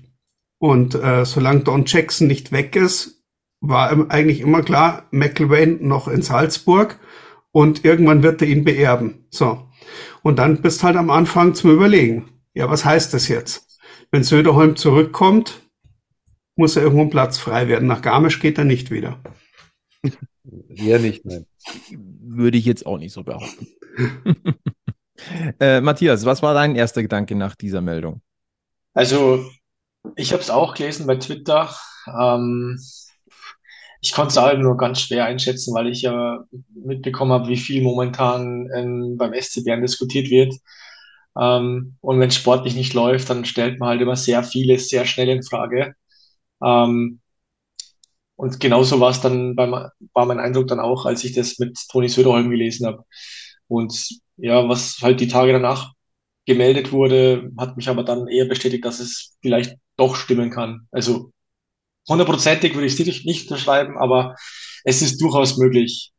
[0.59, 3.16] Und äh, solange Don Jackson nicht weg ist,
[3.59, 6.99] war eigentlich immer klar, McElwain noch in Salzburg
[7.51, 9.25] und irgendwann wird er ihn beerben.
[9.29, 9.67] So.
[10.21, 12.29] Und dann bist halt am Anfang zum Überlegen.
[12.53, 13.79] Ja, was heißt das jetzt?
[14.11, 15.61] Wenn Söderholm zurückkommt,
[16.55, 17.87] muss er irgendwo ein Platz frei werden.
[17.87, 19.19] Nach Garmisch geht er nicht wieder.
[20.69, 21.45] Ja, nicht, nein.
[21.91, 23.67] Würde ich jetzt auch nicht so behaupten.
[25.59, 28.21] äh, Matthias, was war dein erster Gedanke nach dieser Meldung?
[28.93, 29.45] Also,
[30.15, 31.75] ich habe es auch gelesen bei Twitter.
[32.07, 32.79] Ähm,
[34.01, 37.81] ich konnte es halt nur ganz schwer einschätzen, weil ich ja mitbekommen habe, wie viel
[37.83, 40.53] momentan ähm, beim SC Bern diskutiert wird.
[41.39, 45.29] Ähm, und wenn sportlich nicht läuft, dann stellt man halt immer sehr vieles sehr schnell
[45.29, 45.95] in Frage.
[46.63, 47.21] Ähm,
[48.35, 51.77] und genauso war es dann beim, war mein Eindruck dann auch, als ich das mit
[51.89, 53.03] Toni Söderholm gelesen habe.
[53.67, 55.93] Und ja, was halt die Tage danach
[56.45, 60.87] gemeldet wurde, hat mich aber dann eher bestätigt, dass es vielleicht doch stimmen kann.
[60.91, 61.31] Also
[62.07, 64.35] hundertprozentig würde ich es nicht unterschreiben, aber
[64.83, 66.13] es ist durchaus möglich.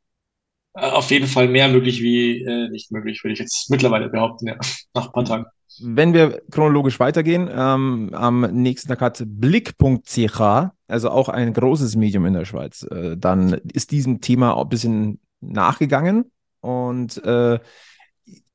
[0.75, 4.49] Äh, auf jeden Fall mehr möglich wie äh, nicht möglich, würde ich jetzt mittlerweile behaupten,
[4.49, 4.57] ja,
[4.95, 5.47] nach ein paar Tagen.
[5.81, 10.41] Wenn wir chronologisch weitergehen, ähm, am nächsten Tag hat Blick.ch,
[10.89, 14.69] also auch ein großes Medium in der Schweiz, äh, dann ist diesem Thema auch ein
[14.71, 17.61] bisschen nachgegangen und äh,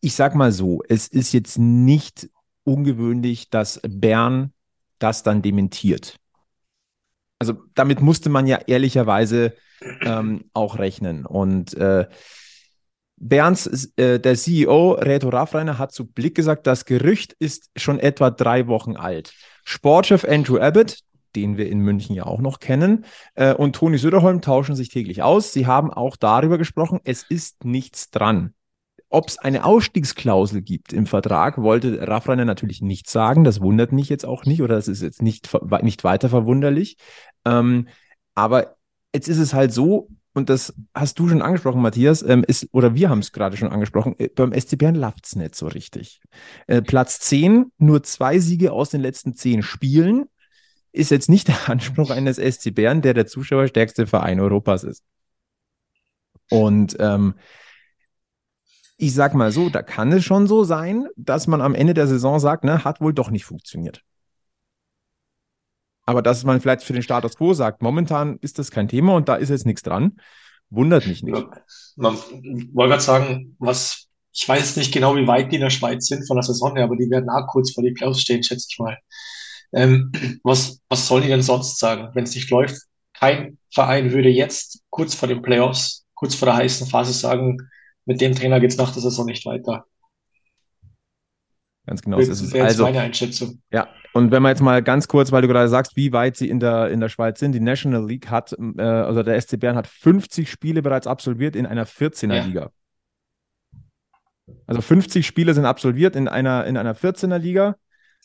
[0.02, 2.30] ich sag mal so, es ist jetzt nicht
[2.66, 4.52] ungewöhnlich, dass Bern
[5.00, 6.18] das dann dementiert.
[7.40, 9.54] Also damit musste man ja ehrlicherweise
[10.02, 11.26] ähm, auch rechnen.
[11.26, 12.08] Und äh,
[13.18, 18.30] Berns, äh, der CEO Reto Raffreiner hat zu Blick gesagt, das Gerücht ist schon etwa
[18.30, 19.34] drei Wochen alt.
[19.64, 21.00] Sportchef Andrew Abbott,
[21.36, 25.24] den wir in München ja auch noch kennen, äh, und Toni Söderholm tauschen sich täglich
[25.24, 25.54] aus.
[25.54, 28.54] Sie haben auch darüber gesprochen, es ist nichts dran.
[29.14, 33.44] Ob es eine Ausstiegsklausel gibt im Vertrag, wollte Raffreiner natürlich nicht sagen.
[33.44, 35.52] Das wundert mich jetzt auch nicht oder das ist jetzt nicht,
[35.84, 36.98] nicht weiter verwunderlich.
[37.46, 37.90] Ähm,
[38.34, 38.76] aber
[39.14, 42.96] jetzt ist es halt so, und das hast du schon angesprochen, Matthias, ähm, ist, oder
[42.96, 46.20] wir haben es gerade schon angesprochen, äh, beim SC Bern läuft es nicht so richtig.
[46.66, 50.26] Äh, Platz 10, nur zwei Siege aus den letzten zehn Spielen,
[50.92, 55.04] ist jetzt nicht der Anspruch eines SC Bern, der der zuschauerstärkste Verein Europas ist.
[56.50, 57.36] Und ähm,
[59.04, 62.08] ich sag mal so, da kann es schon so sein, dass man am Ende der
[62.08, 64.02] Saison sagt, ne, hat wohl doch nicht funktioniert.
[66.06, 69.28] Aber dass man vielleicht für den Status quo sagt, momentan ist das kein Thema und
[69.28, 70.14] da ist jetzt nichts dran,
[70.70, 71.46] wundert mich nicht.
[71.98, 76.08] man wollte gerade sagen, was, ich weiß nicht genau, wie weit die in der Schweiz
[76.08, 78.68] sind von der Saison her, aber die werden auch kurz vor die Playoffs stehen, schätze
[78.70, 78.98] ich mal.
[79.74, 80.14] Ähm,
[80.44, 82.82] was, was sollen die denn sonst sagen, wenn es nicht läuft?
[83.14, 87.58] Kein Verein würde jetzt kurz vor den Playoffs, kurz vor der heißen Phase sagen,
[88.06, 89.86] mit dem Trainer geht es nach der Saison nicht weiter.
[91.86, 92.18] Ganz genau.
[92.18, 93.62] Das ist also, meine Einschätzung.
[93.72, 96.48] Ja, und wenn man jetzt mal ganz kurz, weil du gerade sagst, wie weit sie
[96.48, 99.76] in der, in der Schweiz sind, die National League hat, äh, also der SC Bern
[99.76, 102.44] hat 50 Spiele bereits absolviert in einer 14er ja.
[102.44, 102.72] Liga.
[104.68, 107.76] Also 50 Spiele sind absolviert in einer, in einer 14er Liga.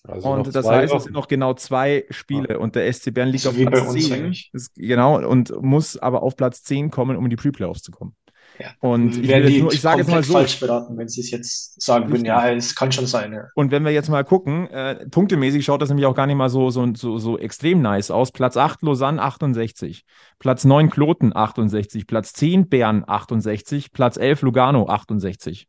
[0.05, 2.59] Also und das heißt, es sind noch genau zwei Spiele ja.
[2.59, 4.33] und der SC Bern liegt auf Platz 10.
[4.53, 8.15] Ist, genau, und muss aber auf Platz 10 kommen, um in die Pre-Playoffs zu kommen.
[8.59, 8.73] Ja.
[8.81, 10.33] Und ich, will nur, ich sage jetzt mal so.
[10.33, 13.33] falsch beraten, wenn sie es jetzt sagen würden, ja, es kann schon sein.
[13.33, 13.45] Ja.
[13.55, 16.49] Und wenn wir jetzt mal gucken, äh, punktemäßig schaut das nämlich auch gar nicht mal
[16.49, 18.33] so, so, so, so extrem nice aus.
[18.33, 20.05] Platz 8 Lausanne 68,
[20.39, 25.69] Platz 9 Kloten 68, Platz 10 Bern 68, Platz 11 Lugano 68.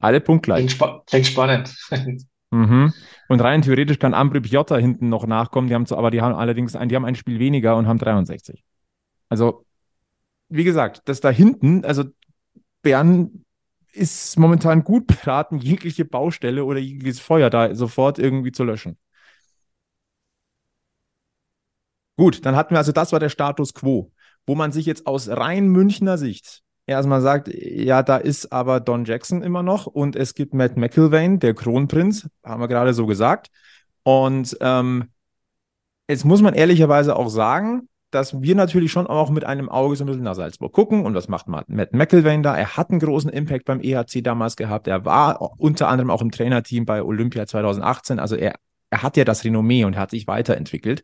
[0.00, 0.58] Alle punktgleich.
[0.58, 1.74] Klingt, spa klingt spannend.
[2.50, 2.92] mhm.
[3.28, 5.68] Und rein theoretisch kann Ambri Piotta hinten noch nachkommen.
[5.68, 7.98] Die haben so, aber die haben allerdings ein, die haben ein Spiel weniger und haben
[7.98, 8.64] 63.
[9.28, 9.64] Also
[10.48, 12.04] wie gesagt, das da hinten, also
[12.82, 13.44] Bern
[13.92, 18.98] ist momentan gut beraten, jegliche Baustelle oder jegliches Feuer da sofort irgendwie zu löschen.
[22.16, 24.12] Gut, dann hatten wir also, das war der Status quo,
[24.46, 29.04] wo man sich jetzt aus rein Münchner Sicht erstmal sagt, ja, da ist aber Don
[29.04, 33.48] Jackson immer noch und es gibt Matt McIlvain, der Kronprinz, haben wir gerade so gesagt.
[34.02, 35.10] Und ähm,
[36.08, 40.04] jetzt muss man ehrlicherweise auch sagen, dass wir natürlich schon auch mit einem Auge so
[40.04, 41.04] ein bisschen nach Salzburg gucken.
[41.04, 42.56] Und was macht Matt McElwain da?
[42.56, 44.88] Er hat einen großen Impact beim EHC damals gehabt.
[44.88, 48.18] Er war unter anderem auch im Trainerteam bei Olympia 2018.
[48.18, 48.54] Also er,
[48.90, 51.02] er hat ja das Renommee und hat sich weiterentwickelt.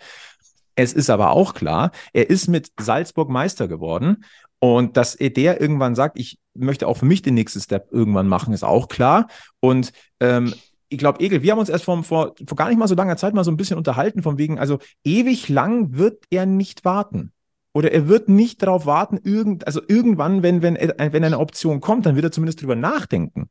[0.77, 4.25] Es ist aber auch klar, er ist mit Salzburg Meister geworden.
[4.59, 8.29] Und dass er der irgendwann sagt, ich möchte auch für mich den nächsten Step irgendwann
[8.29, 9.27] machen, ist auch klar.
[9.61, 10.55] Und ähm,
[10.95, 13.17] ich glaube, Egel, wir haben uns erst vor, vor, vor gar nicht mal so langer
[13.17, 17.33] Zeit mal so ein bisschen unterhalten, von wegen, also ewig lang wird er nicht warten.
[17.73, 22.07] Oder er wird nicht darauf warten, irgend, also irgendwann, wenn, wenn, wenn eine Option kommt,
[22.07, 23.51] dann wird er zumindest drüber nachdenken.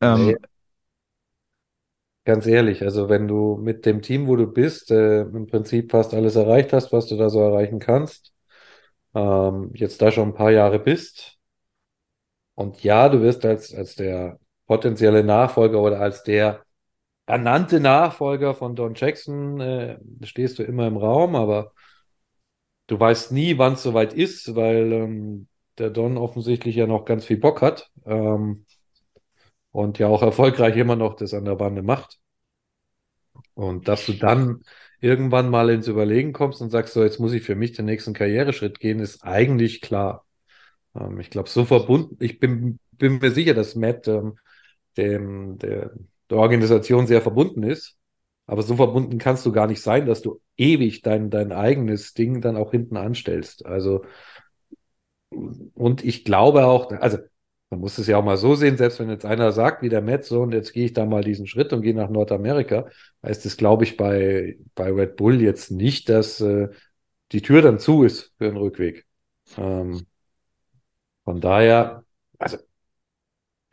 [0.00, 0.36] Ähm, nee.
[2.24, 6.12] Ganz ehrlich, also wenn du mit dem Team, wo du bist, äh, im Prinzip fast
[6.12, 8.34] alles erreicht hast, was du da so erreichen kannst,
[9.14, 11.38] ähm, jetzt da schon ein paar Jahre bist,
[12.58, 16.64] und ja, du wirst als, als der potenzielle Nachfolger oder als der
[17.26, 21.72] ernannte Nachfolger von Don Jackson, äh, stehst du immer im Raum, aber
[22.86, 27.24] du weißt nie, wann es soweit ist, weil ähm, der Don offensichtlich ja noch ganz
[27.24, 27.90] viel Bock hat.
[28.06, 28.64] Ähm,
[29.70, 32.18] und ja auch erfolgreich immer noch das an der Bande macht.
[33.54, 34.62] Und dass du dann
[35.00, 38.14] irgendwann mal ins Überlegen kommst und sagst, so, jetzt muss ich für mich den nächsten
[38.14, 40.24] Karriereschritt gehen, ist eigentlich klar.
[40.94, 44.38] Ähm, ich glaube, so verbunden, ich bin, bin mir sicher, dass Matt ähm,
[44.98, 45.92] dem, der,
[46.30, 47.96] der Organisation sehr verbunden ist.
[48.46, 52.40] Aber so verbunden kannst du gar nicht sein, dass du ewig dein, dein eigenes Ding
[52.40, 53.66] dann auch hinten anstellst.
[53.66, 54.04] Also,
[55.30, 57.18] und ich glaube auch, also
[57.70, 60.00] man muss es ja auch mal so sehen, selbst wenn jetzt einer sagt, wie der
[60.00, 62.88] Matt, so, und jetzt gehe ich da mal diesen Schritt und gehe nach Nordamerika,
[63.22, 66.68] heißt es, glaube ich, bei, bei Red Bull jetzt nicht, dass äh,
[67.32, 69.06] die Tür dann zu ist für den Rückweg.
[69.58, 70.06] Ähm,
[71.24, 72.04] von daher,
[72.38, 72.56] also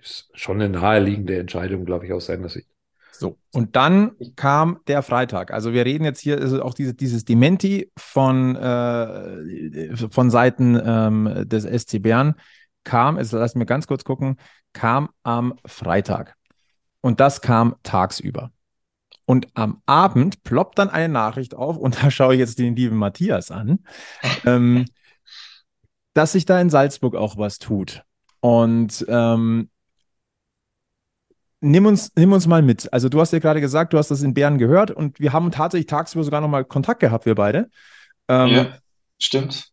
[0.05, 2.67] ist schon eine naheliegende Entscheidung, glaube ich, aus seiner Sicht.
[3.11, 5.51] So, und dann kam der Freitag.
[5.51, 11.47] Also wir reden jetzt hier also auch diese, dieses Dementi von, äh, von Seiten ähm,
[11.47, 12.35] des SC Bern
[12.83, 14.37] kam, jetzt lass mir ganz kurz gucken,
[14.73, 16.35] kam am Freitag.
[17.01, 18.51] Und das kam tagsüber.
[19.25, 22.97] Und am Abend ploppt dann eine Nachricht auf, und da schaue ich jetzt den lieben
[22.97, 23.79] Matthias an,
[24.45, 24.85] ähm,
[26.13, 28.03] dass sich da in Salzburg auch was tut.
[28.39, 29.69] Und ähm,
[31.61, 32.91] nimm, uns, nimm uns mal mit.
[32.93, 35.51] Also du hast ja gerade gesagt, du hast das in Bern gehört und wir haben
[35.51, 37.69] tatsächlich tagsüber sogar nochmal Kontakt gehabt, wir beide.
[38.27, 38.77] Ähm, ja,
[39.19, 39.69] stimmt.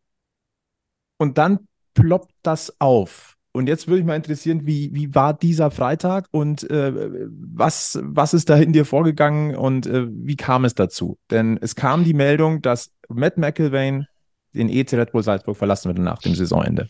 [1.18, 3.36] Und dann ploppt das auf.
[3.54, 8.32] Und jetzt würde mich mal interessieren, wie, wie war dieser Freitag und äh, was, was
[8.32, 11.18] ist da in dir vorgegangen und äh, wie kam es dazu?
[11.30, 14.06] Denn es kam die Meldung, dass Matt McIlvain
[14.54, 16.88] den EC Red Bull Salzburg verlassen wird nach dem Saisonende.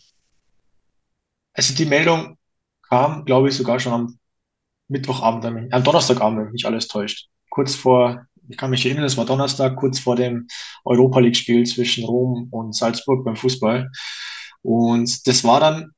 [1.53, 2.37] Also die Meldung
[2.81, 4.19] kam, glaube ich, sogar schon am
[4.87, 7.27] Mittwochabend, am Donnerstagabend, wenn mich alles täuscht.
[7.49, 10.47] Kurz vor, ich kann mich erinnern, es war Donnerstag, kurz vor dem
[10.83, 13.89] Europa League-Spiel zwischen Rom und Salzburg beim Fußball.
[14.61, 15.91] Und das war dann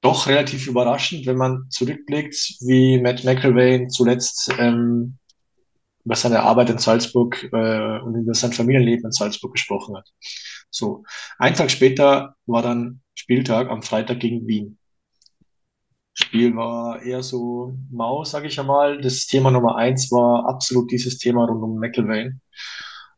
[0.00, 5.18] doch relativ überraschend, wenn man zurückblickt, wie Matt McElwain zuletzt ähm,
[6.04, 10.08] über seine Arbeit in Salzburg äh, und über sein Familienleben in Salzburg gesprochen hat.
[10.70, 11.04] So,
[11.38, 14.79] ein Tag später war dann Spieltag am Freitag gegen Wien.
[16.14, 19.00] Spiel war eher so mau, sage ich einmal.
[19.00, 22.40] Das Thema Nummer eins war absolut dieses Thema rund um McElwain.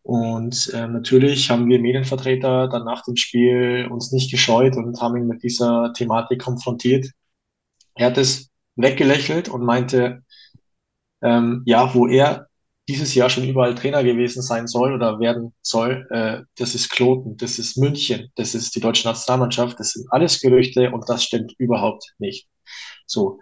[0.02, 5.16] Und äh, natürlich haben wir Medienvertreter dann nach dem Spiel uns nicht gescheut und haben
[5.16, 7.06] ihn mit dieser Thematik konfrontiert.
[7.94, 10.22] Er hat es weggelächelt und meinte,
[11.22, 12.48] ähm, ja, wo er
[12.88, 17.36] dieses Jahr schon überall Trainer gewesen sein soll oder werden soll, äh, das ist Kloten,
[17.36, 21.54] das ist München, das ist die deutsche Nationalmannschaft, das sind alles Gerüchte und das stimmt
[21.58, 22.48] überhaupt nicht.
[23.06, 23.40] So,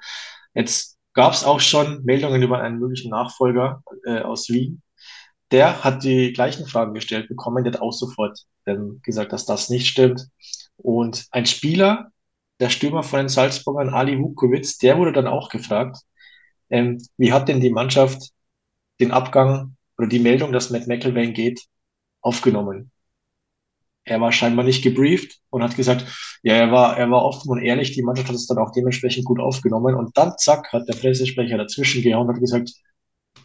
[0.55, 4.83] jetzt gab es auch schon Meldungen über einen möglichen Nachfolger äh, aus Wien,
[5.51, 9.69] der hat die gleichen Fragen gestellt bekommen, der hat auch sofort ähm, gesagt, dass das
[9.69, 10.29] nicht stimmt.
[10.77, 12.13] Und ein Spieler,
[12.61, 15.99] der Stürmer von den Salzburgern, Ali Vukovic, der wurde dann auch gefragt,
[16.71, 18.31] ähm, wie hat denn die Mannschaft
[19.01, 21.65] den Abgang oder die Meldung, dass Matt McElwain geht,
[22.21, 22.93] aufgenommen?
[24.05, 26.07] Er war scheinbar nicht gebrieft und hat gesagt,
[26.43, 29.25] ja, er war, er war offen und ehrlich, die Mannschaft hat es dann auch dementsprechend
[29.25, 32.73] gut aufgenommen und dann zack, hat der Pressesprecher dazwischen gehauen und hat gesagt,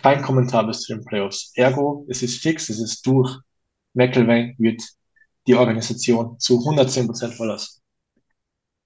[0.02, 1.52] kein Kommentar bis zu den Playoffs.
[1.56, 3.38] Ergo, es ist fix, es ist durch.
[3.94, 4.82] McElwain wird
[5.48, 7.82] die Organisation zu 110 Prozent verlassen.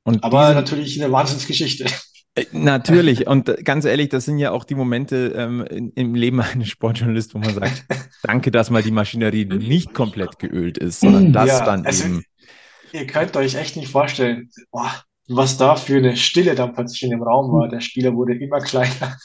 [0.04, 1.86] Und Aber natürlich eine Wahnsinnsgeschichte.
[2.36, 3.28] Äh, natürlich.
[3.28, 7.42] Und ganz ehrlich, das sind ja auch die Momente ähm, in, im Leben eines Sportjournalisten,
[7.42, 7.86] wo man sagt,
[8.24, 12.24] danke, dass mal die Maschinerie nicht komplett geölt ist, sondern das ja, dann also, eben.
[12.92, 17.12] Ihr könnt euch echt nicht vorstellen, boah, was da für eine Stille dann plötzlich in
[17.12, 17.70] dem Raum war.
[17.70, 19.18] Der Spieler wurde immer kleiner.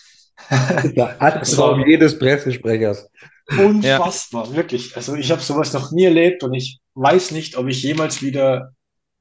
[0.94, 3.08] Der Albtraum jedes Pressesprechers.
[3.48, 4.56] Unfassbar, ja.
[4.56, 4.94] wirklich.
[4.96, 8.72] Also ich habe sowas noch nie erlebt und ich weiß nicht, ob ich jemals wieder.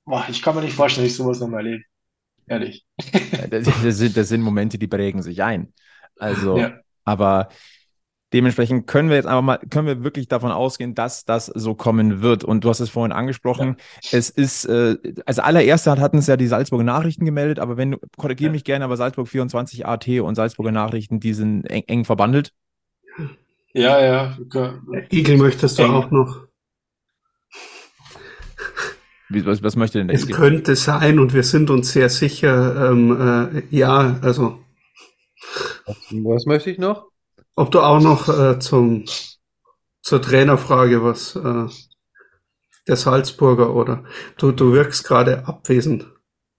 [0.05, 1.83] Boah, ich kann mir nicht vorstellen, dass ich sowas noch mal erlebe.
[2.47, 2.85] Ehrlich.
[3.49, 5.73] Das, das, sind, das sind Momente, die prägen sich ein.
[6.17, 6.79] Also, ja.
[7.03, 7.49] aber
[8.33, 12.23] Dementsprechend können wir jetzt einfach mal, können wir wirklich davon ausgehen, dass das so kommen
[12.23, 12.43] wird.
[12.43, 13.75] Und du hast es vorhin angesprochen.
[14.01, 14.17] Ja.
[14.17, 17.97] Es ist, äh, als allererster hatten es ja die Salzburger Nachrichten gemeldet, aber wenn du,
[18.17, 18.53] korrigiere ja.
[18.53, 22.53] mich gerne, aber Salzburg 24 AT und Salzburger Nachrichten, die sind eng, eng verbandelt.
[23.75, 24.37] Ja, ja.
[25.11, 25.91] Igel möchtest du eng.
[25.91, 26.47] auch noch.
[29.33, 33.51] Was, was möchte denn der Es könnte sein und wir sind uns sehr sicher, ähm,
[33.55, 34.59] äh, ja, also.
[36.11, 37.09] Was möchte ich noch?
[37.55, 39.05] Ob du auch noch äh, zum,
[40.01, 41.67] zur Trainerfrage was äh,
[42.87, 44.03] der Salzburger oder
[44.37, 46.07] du, du wirkst gerade abwesend.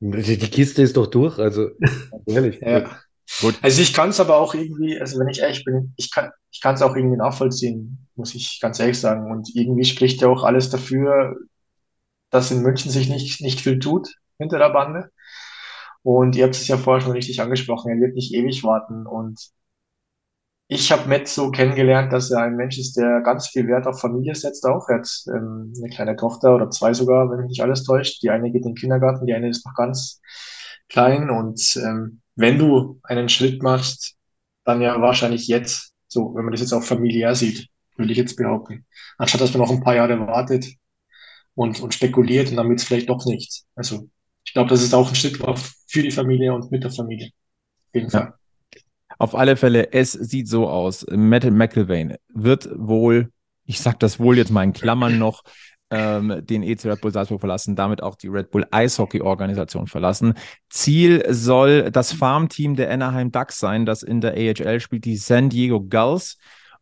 [0.00, 1.70] Die, die Kiste ist doch durch, also
[2.26, 2.60] ehrlich.
[2.60, 2.90] ja.
[3.40, 3.58] Gut.
[3.62, 6.60] Also ich kann es aber auch irgendwie, also wenn ich ehrlich bin, ich kann ich
[6.60, 9.30] kann es auch irgendwie nachvollziehen, muss ich ganz ehrlich sagen.
[9.30, 11.36] Und irgendwie spricht ja auch alles dafür,
[12.34, 15.10] dass in München sich nicht, nicht viel tut hinter der Bande.
[16.02, 19.06] Und ihr habt es ja vorher schon richtig angesprochen, er wird nicht ewig warten.
[19.06, 19.40] Und
[20.66, 24.00] ich habe Matt so kennengelernt, dass er ein Mensch ist, der ganz viel Wert auf
[24.00, 24.88] Familie setzt auch.
[24.88, 28.20] Er hat ähm, eine kleine Tochter oder zwei sogar, wenn mich nicht alles täuscht.
[28.22, 30.20] Die eine geht in den Kindergarten, die eine ist noch ganz
[30.88, 31.30] klein.
[31.30, 34.16] Und ähm, wenn du einen Schritt machst,
[34.64, 38.36] dann ja wahrscheinlich jetzt, so, wenn man das jetzt auch familiär sieht, würde ich jetzt
[38.36, 38.86] behaupten.
[39.18, 40.66] Anstatt dass man noch ein paar Jahre wartet
[41.54, 43.66] und, und spekuliert und dann wird es vielleicht doch nichts.
[43.74, 44.08] Also
[44.44, 45.38] ich glaube, das ist auch ein Schritt
[45.86, 47.28] für die Familie und mit der Familie.
[47.88, 48.34] Auf jeden Fall.
[49.18, 51.06] Auf alle Fälle, es sieht so aus.
[51.10, 53.30] Matt McIlvain wird wohl,
[53.64, 55.44] ich sag das wohl jetzt mal in Klammern noch,
[55.90, 60.34] ähm, den EC Red Bull Salzburg verlassen, damit auch die Red Bull Eishockey Organisation verlassen.
[60.68, 65.50] Ziel soll das Farmteam der Anaheim Ducks sein, das in der AHL spielt, die San
[65.50, 66.38] Diego Gulls.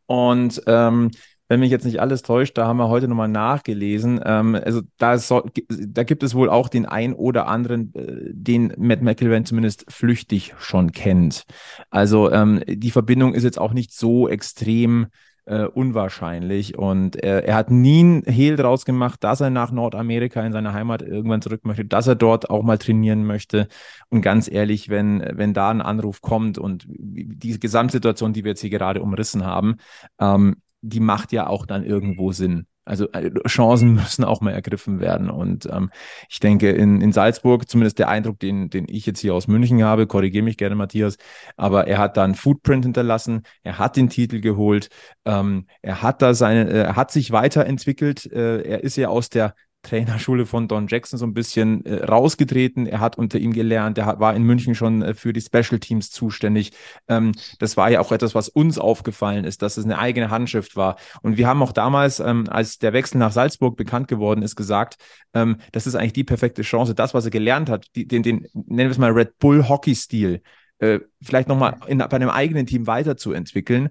[0.07, 1.11] Und ähm,
[1.53, 4.19] wenn mich jetzt nicht alles täuscht, da haben wir heute nochmal nachgelesen.
[4.25, 8.73] Ähm, also da, soll, da, gibt es wohl auch den ein oder anderen, äh, den
[8.79, 11.45] Matt McIlvain zumindest flüchtig schon kennt.
[11.91, 15.09] Also ähm, die Verbindung ist jetzt auch nicht so extrem
[15.45, 16.79] äh, unwahrscheinlich.
[16.79, 20.73] Und er, er hat nie einen Hehl draus gemacht, dass er nach Nordamerika in seine
[20.73, 23.69] Heimat irgendwann zurück möchte, dass er dort auch mal trainieren möchte.
[24.09, 28.63] Und ganz ehrlich, wenn, wenn da ein Anruf kommt und die Gesamtsituation, die wir jetzt
[28.63, 29.77] hier gerade umrissen haben,
[30.19, 32.67] ähm, die macht ja auch dann irgendwo Sinn.
[32.85, 35.31] Also äh, Chancen müssen auch mal ergriffen werden.
[35.31, 35.91] Und ähm,
[36.29, 39.83] ich denke, in, in Salzburg, zumindest der Eindruck, den, den ich jetzt hier aus München
[39.85, 41.17] habe, korrigiere mich gerne, Matthias,
[41.57, 44.89] aber er hat da einen Footprint hinterlassen, er hat den Titel geholt,
[45.25, 49.31] ähm, er hat da seine, äh, er hat sich weiterentwickelt, äh, er ist ja aus
[49.31, 52.87] der Trainerschule von Don Jackson so ein bisschen äh, rausgetreten.
[52.87, 53.99] Er hat unter ihm gelernt.
[53.99, 56.73] Er hat, war in München schon äh, für die Special Teams zuständig.
[57.09, 60.77] Ähm, das war ja auch etwas, was uns aufgefallen ist, dass es eine eigene Handschrift
[60.77, 60.97] war.
[61.23, 64.97] Und wir haben auch damals, ähm, als der Wechsel nach Salzburg bekannt geworden ist, gesagt,
[65.35, 68.47] ähm, das ist eigentlich die perfekte Chance, das, was er gelernt hat, die, den, den,
[68.55, 70.43] nennen wir es mal Red Bull Hockey-Stil,
[70.79, 73.89] äh, vielleicht nochmal bei einem eigenen Team weiterzuentwickeln.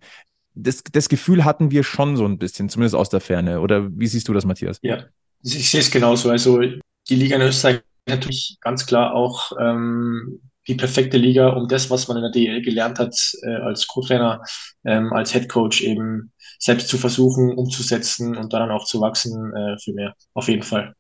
[0.54, 3.62] Das, das Gefühl hatten wir schon so ein bisschen, zumindest aus der Ferne.
[3.62, 4.80] Oder wie siehst du das, Matthias?
[4.82, 5.06] Ja,
[5.43, 6.30] ich sehe es genauso.
[6.30, 11.89] Also die Liga in Österreich natürlich ganz klar auch ähm, die perfekte Liga, um das,
[11.89, 14.41] was man in der DL gelernt hat, äh, als Co-Trainer,
[14.86, 19.77] ähm, als Head Coach eben selbst zu versuchen, umzusetzen und dann auch zu wachsen äh,
[19.84, 20.15] für mehr.
[20.34, 20.93] Auf jeden Fall.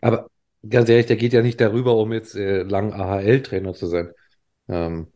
[0.00, 0.28] Aber
[0.66, 4.12] ganz ehrlich, der geht ja nicht darüber, um jetzt äh, lang AHL-Trainer zu sein.
[4.68, 5.08] Ähm,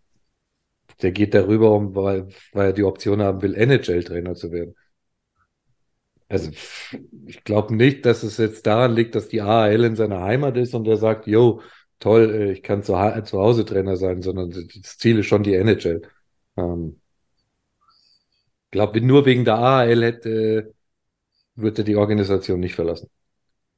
[1.03, 4.75] der geht darüber, um, weil, weil er die Option haben will, NHL-Trainer zu werden.
[6.29, 6.51] Also
[7.27, 10.75] ich glaube nicht, dass es jetzt daran liegt, dass die AHL in seiner Heimat ist
[10.75, 11.61] und er sagt, yo,
[12.01, 15.55] toll, äh, ich kann zu, zu Hause Trainer sein, sondern das Ziel ist schon die
[15.55, 16.03] NHL.
[16.57, 17.01] Ähm,
[18.77, 20.75] glaube, nur wegen der AHL hätte,
[21.55, 23.09] würde die Organisation nicht verlassen.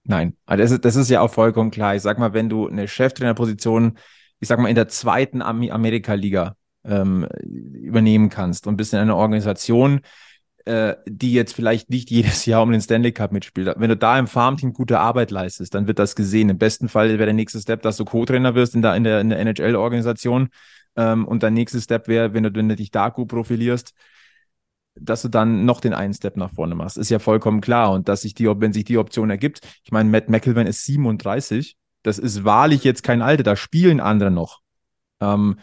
[0.05, 1.95] Nein, also das ist, das ist ja auch vollkommen klar.
[1.95, 3.99] Ich sag mal, wenn du eine Cheftrainerposition,
[4.41, 10.01] ich sag mal, in der zweiten Amerika-Liga ähm, übernehmen kannst und bist in einer Organisation,
[10.69, 13.75] äh, die jetzt vielleicht nicht jedes Jahr um den Stanley Cup mitspielt.
[13.79, 16.51] Wenn du da im Farmteam gute Arbeit leistest, dann wird das gesehen.
[16.51, 19.23] Im besten Fall wäre der nächste Step, dass du Co-Trainer wirst in der, in der,
[19.23, 20.51] in der NHL-Organisation.
[20.95, 23.95] Ähm, und der nächste Step wäre, wenn du, wenn du dich da gut profilierst,
[24.95, 26.99] dass du dann noch den einen Step nach vorne machst.
[26.99, 27.93] Ist ja vollkommen klar.
[27.93, 31.79] Und dass sich die, wenn sich die Option ergibt, ich meine, Matt McElwain ist 37.
[32.03, 34.61] Das ist wahrlich jetzt kein Alter, da spielen andere noch.
[35.21, 35.59] Ähm,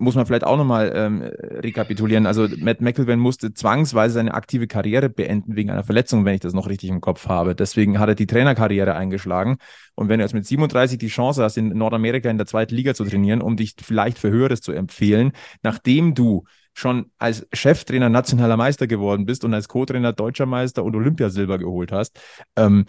[0.00, 2.26] muss man vielleicht auch nochmal ähm, rekapitulieren.
[2.26, 6.54] Also Matt McElwain musste zwangsweise seine aktive Karriere beenden wegen einer Verletzung, wenn ich das
[6.54, 7.54] noch richtig im Kopf habe.
[7.54, 9.58] Deswegen hat er die Trainerkarriere eingeschlagen.
[9.94, 12.94] Und wenn du jetzt mit 37 die Chance hast, in Nordamerika in der zweiten Liga
[12.94, 18.56] zu trainieren, um dich vielleicht für Höheres zu empfehlen, nachdem du schon als Cheftrainer nationaler
[18.56, 22.18] Meister geworden bist und als Co-Trainer deutscher Meister und Olympiasilber geholt hast,
[22.56, 22.86] ähm,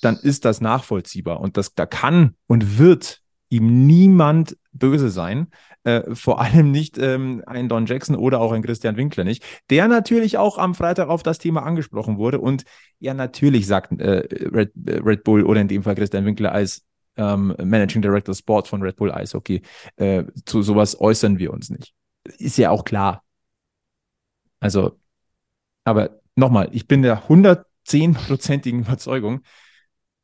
[0.00, 1.40] dann ist das nachvollziehbar.
[1.40, 5.48] Und das, da kann und wird ihm niemand böse sein.
[5.84, 9.88] Äh, vor allem nicht ähm, ein Don Jackson oder auch ein Christian Winkler nicht, der
[9.88, 12.40] natürlich auch am Freitag auf das Thema angesprochen wurde.
[12.40, 12.64] Und
[12.98, 16.84] ja, natürlich sagt äh, Red, Red, Bull oder in dem Fall Christian Winkler als
[17.16, 19.62] ähm, Managing Director Sport von Red Bull Eishockey,
[19.96, 21.94] äh, zu sowas äußern wir uns nicht.
[22.38, 23.22] Ist ja auch klar.
[24.60, 24.98] Also,
[25.84, 29.42] aber nochmal, ich bin der 110-prozentigen Überzeugung,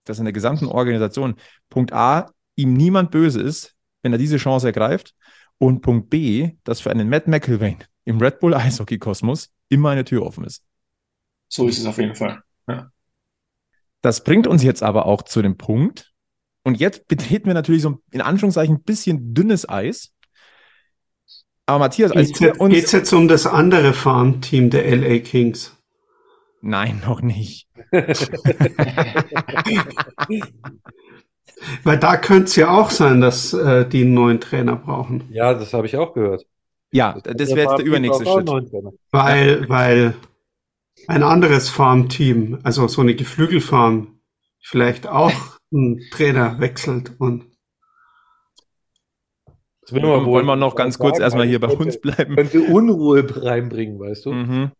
[0.04, 1.36] dass in der gesamten Organisation
[1.70, 5.14] Punkt A ihm niemand böse ist, wenn er diese Chance ergreift.
[5.58, 10.22] Und Punkt B, dass für einen Matt McIlvain im Red Bull Eishockey-Kosmos immer eine Tür
[10.22, 10.64] offen ist.
[11.48, 12.42] So ist es auf jeden Fall.
[12.66, 12.90] Ja.
[14.02, 16.14] Das bringt uns jetzt aber auch zu dem Punkt,
[16.64, 20.12] und jetzt betreten wir natürlich so in Anführungszeichen ein bisschen dünnes Eis.
[21.66, 22.92] Aber Matthias, als geht es uns...
[22.92, 25.76] jetzt um das andere Farmteam der LA Kings?
[26.62, 27.68] Nein, noch nicht.
[31.82, 35.24] Weil da könnte es ja auch sein, dass äh, die einen neuen Trainer brauchen.
[35.30, 36.46] Ja, das habe ich auch gehört.
[36.92, 38.48] Ja, das, das wäre jetzt der übernächste Schritt.
[39.10, 39.68] Weil, ja.
[39.68, 40.14] weil
[41.08, 44.20] ein anderes Farmteam, also so eine Geflügelfarm,
[44.60, 45.32] vielleicht auch
[45.72, 47.44] einen Trainer wechselt und
[49.82, 52.36] das wir wollen wir noch ganz kurz erstmal hier bei uns bleiben.
[52.36, 54.32] Könnte Unruhe reinbringen, weißt du?
[54.32, 54.70] Mhm.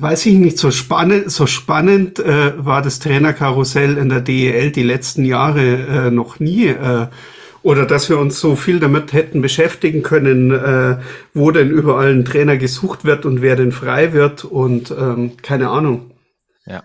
[0.00, 4.82] Weiß ich nicht, so spannend, so spannend äh, war das Trainerkarussell in der DEL die
[4.82, 6.66] letzten Jahre äh, noch nie.
[6.66, 7.06] Äh,
[7.62, 10.98] oder dass wir uns so viel damit hätten beschäftigen können, äh,
[11.32, 15.70] wo denn überall ein Trainer gesucht wird und wer denn frei wird und ähm, keine
[15.70, 16.10] Ahnung.
[16.66, 16.82] Ja.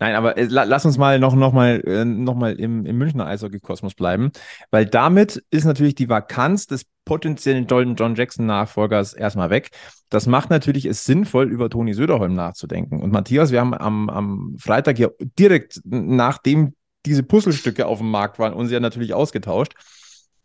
[0.00, 3.26] Nein, aber äh, lass uns mal noch, noch mal, äh, noch mal im, im Münchner
[3.26, 4.32] Eishockey-Kosmos bleiben,
[4.70, 9.70] weil damit ist natürlich die Vakanz des potenziellen John Jackson-Nachfolgers erstmal weg.
[10.08, 13.00] Das macht natürlich es sinnvoll, über Toni Söderholm nachzudenken.
[13.00, 16.74] Und Matthias, wir haben am, am Freitag ja direkt nachdem
[17.04, 19.74] diese Puzzlestücke auf dem Markt waren, uns ja natürlich ausgetauscht.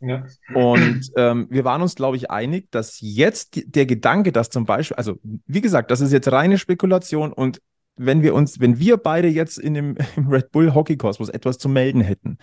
[0.01, 0.25] Ja.
[0.53, 4.97] Und ähm, wir waren uns, glaube ich, einig, dass jetzt der Gedanke, dass zum Beispiel,
[4.97, 7.61] also wie gesagt, das ist jetzt reine Spekulation und
[7.95, 11.57] wenn wir uns, wenn wir beide jetzt in dem im Red Bull Hockey Kosmos etwas
[11.57, 12.37] zu melden hätten,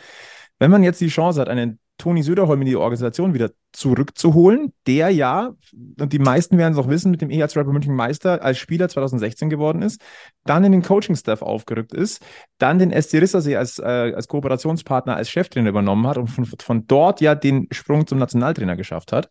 [0.59, 5.11] wenn man jetzt die Chance hat, einen Toni Söderholm in die Organisation wieder zurückzuholen, der
[5.11, 5.55] ja,
[6.01, 8.89] und die meisten werden es auch wissen, mit dem EHC Rapper München Meister als Spieler
[8.89, 10.01] 2016 geworden ist,
[10.45, 12.21] dann in den Coaching-Staff aufgerückt ist,
[12.59, 16.87] dann den SC Rissersee als, äh, als Kooperationspartner, als Cheftrainer übernommen hat und von, von
[16.87, 19.31] dort ja den Sprung zum Nationaltrainer geschafft hat.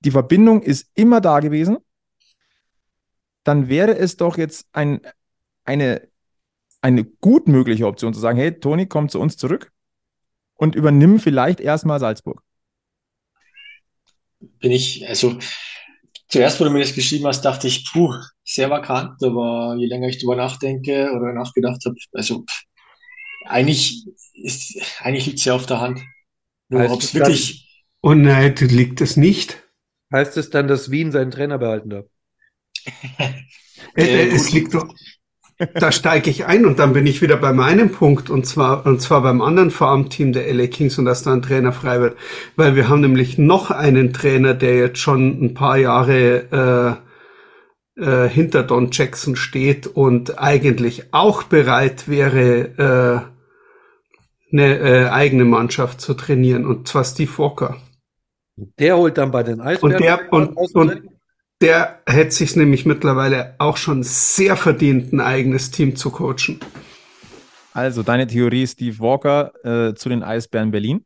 [0.00, 1.78] Die Verbindung ist immer da gewesen.
[3.44, 5.00] Dann wäre es doch jetzt ein,
[5.64, 6.08] eine,
[6.80, 9.72] eine gut mögliche Option zu sagen, hey, Toni, komm zu uns zurück
[10.54, 12.42] und übernimm vielleicht erstmal Salzburg.
[14.58, 15.38] Bin ich, also
[16.28, 20.08] zuerst, wo du mir das geschrieben hast, dachte ich, puh, sehr vakant, aber je länger
[20.08, 22.44] ich drüber nachdenke oder nachgedacht habe, also
[23.44, 26.00] eigentlich ist, eigentlich liegt es ja auf der Hand.
[26.68, 27.68] Nur ob es wirklich.
[28.02, 29.62] Oh nein, liegt es nicht.
[30.12, 32.06] Heißt es dann, dass Wien seinen Trainer behalten darf?
[33.96, 34.92] äh, äh, es liegt doch,
[35.74, 39.00] da steige ich ein und dann bin ich wieder bei meinem Punkt und zwar und
[39.00, 42.16] zwar beim anderen Farmteam der LA Kings und dass da ein Trainer frei wird,
[42.56, 46.98] weil wir haben nämlich noch einen Trainer, der jetzt schon ein paar Jahre
[47.98, 53.28] äh, äh, hinter Don Jackson steht und eigentlich auch bereit wäre,
[54.50, 57.76] äh, eine äh, eigene Mannschaft zu trainieren und zwar Steve Walker.
[58.78, 59.94] Der holt dann bei den Eisbären.
[59.94, 61.02] Und der und, und
[61.62, 66.60] der hätte sich nämlich mittlerweile auch schon sehr verdient, ein eigenes Team zu coachen.
[67.72, 71.02] Also deine Theorie, Steve Walker äh, zu den Eisbären Berlin.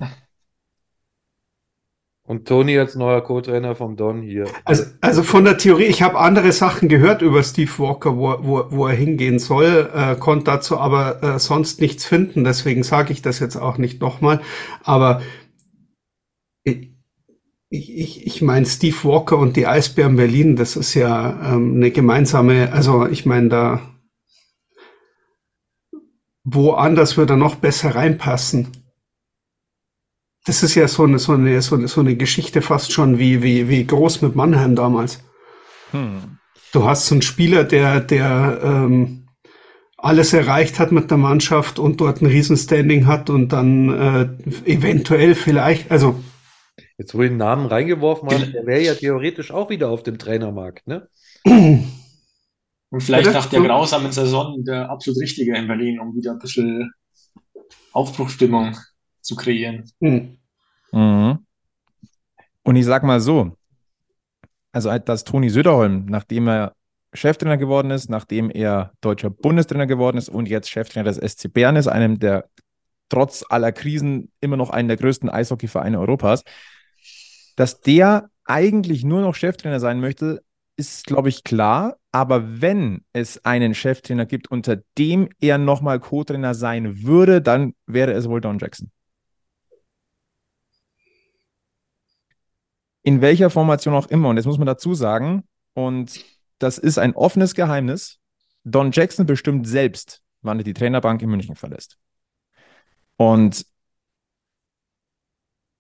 [2.25, 4.47] Und Toni als neuer Co-Trainer vom Don hier.
[4.65, 8.65] Also, also von der Theorie, ich habe andere Sachen gehört über Steve Walker, wo, wo,
[8.71, 12.43] wo er hingehen soll, äh, konnte dazu aber äh, sonst nichts finden.
[12.43, 14.41] Deswegen sage ich das jetzt auch nicht nochmal.
[14.83, 15.23] Aber
[17.69, 21.91] ich, ich, ich meine, Steve Walker und die Eisbären Berlin, das ist ja ähm, eine
[21.91, 23.81] gemeinsame, also ich meine, da
[26.45, 28.69] woanders würde er noch besser reinpassen.
[30.45, 33.43] Das ist ja so eine, so eine, so eine, so eine Geschichte fast schon wie,
[33.43, 35.25] wie, wie groß mit Mannheim damals.
[35.91, 36.39] Hm.
[36.73, 39.27] Du hast so einen Spieler, der, der ähm,
[39.97, 44.29] alles erreicht hat mit der Mannschaft und dort ein Riesenstanding hat und dann äh,
[44.71, 46.23] eventuell vielleicht, also
[46.99, 50.19] Jetzt, wo ich den Namen reingeworfen habe, der wäre ja theoretisch auch wieder auf dem
[50.19, 51.09] Trainermarkt, ne?
[52.91, 56.93] Und vielleicht nach der grausamen Saison der absolut richtige in Berlin, um wieder ein bisschen
[57.93, 58.77] Aufbruchstimmung
[59.21, 59.91] zu kreieren.
[60.01, 60.39] Mhm.
[60.93, 61.47] Mhm.
[62.63, 63.57] Und ich sag mal so,
[64.73, 66.75] also dass Toni Söderholm, nachdem er
[67.13, 71.77] Cheftrainer geworden ist, nachdem er deutscher Bundestrainer geworden ist und jetzt Cheftrainer des SC Bern
[71.77, 72.49] ist, einem der
[73.09, 76.43] trotz aller Krisen immer noch einen der größten Eishockeyvereine Europas.
[77.57, 80.43] Dass der eigentlich nur noch Cheftrainer sein möchte,
[80.77, 81.97] ist, glaube ich, klar.
[82.13, 88.13] Aber wenn es einen Cheftrainer gibt, unter dem er nochmal Co-Trainer sein würde, dann wäre
[88.13, 88.91] es wohl Don Jackson.
[93.03, 94.29] In welcher Formation auch immer.
[94.29, 95.45] Und jetzt muss man dazu sagen,
[95.75, 96.25] und
[96.59, 98.19] das ist ein offenes Geheimnis,
[98.65, 101.99] Don Jackson bestimmt selbst, wann er die Trainerbank in München verlässt.
[103.17, 103.65] Und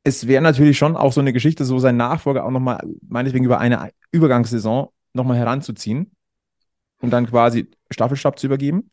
[0.06, 3.58] es wäre natürlich schon auch so eine Geschichte, so sein Nachfolger auch nochmal, meinetwegen über
[3.58, 6.12] eine Übergangssaison nochmal heranzuziehen
[7.00, 8.92] und dann quasi Staffelstab zu übergeben.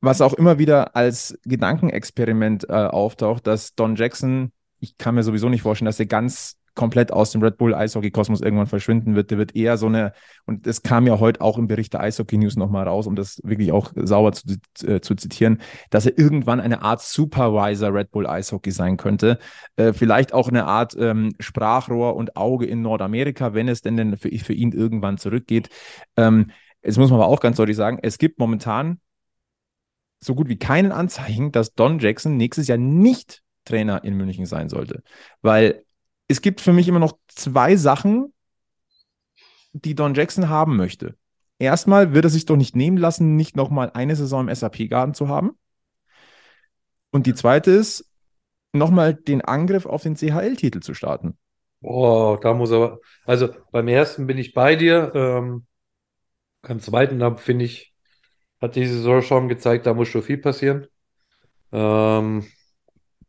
[0.00, 5.50] Was auch immer wieder als Gedankenexperiment äh, auftaucht, dass Don Jackson, ich kann mir sowieso
[5.50, 9.30] nicht vorstellen, dass er ganz komplett aus dem Red Bull Eishockey-Kosmos irgendwann verschwinden wird.
[9.30, 10.12] Der wird eher so eine,
[10.46, 13.40] und das kam ja heute auch im Bericht der Eishockey News nochmal raus, um das
[13.44, 14.56] wirklich auch sauber zu,
[14.86, 15.60] äh, zu zitieren,
[15.90, 19.38] dass er irgendwann eine Art Supervisor Red Bull Eishockey sein könnte.
[19.76, 24.16] Äh, vielleicht auch eine Art ähm, Sprachrohr und Auge in Nordamerika, wenn es denn, denn
[24.16, 25.68] für, für ihn irgendwann zurückgeht.
[26.16, 26.50] Ähm,
[26.82, 29.00] jetzt muss man aber auch ganz deutlich sagen, es gibt momentan
[30.20, 34.68] so gut wie keinen Anzeichen, dass Don Jackson nächstes Jahr nicht Trainer in München sein
[34.68, 35.02] sollte.
[35.42, 35.84] Weil
[36.30, 38.32] es gibt für mich immer noch zwei Sachen,
[39.72, 41.16] die Don Jackson haben möchte.
[41.58, 45.26] Erstmal wird er sich doch nicht nehmen lassen, nicht nochmal eine Saison im SAP-Garten zu
[45.26, 45.58] haben.
[47.10, 48.08] Und die zweite ist,
[48.72, 51.36] nochmal den Angriff auf den CHL-Titel zu starten.
[51.82, 55.10] Oh, da muss aber, also beim ersten bin ich bei dir.
[55.16, 55.66] Ähm,
[56.62, 57.92] beim zweiten finde ich,
[58.60, 60.86] hat diese Saison schon gezeigt, da muss schon viel passieren.
[61.72, 62.46] Ähm,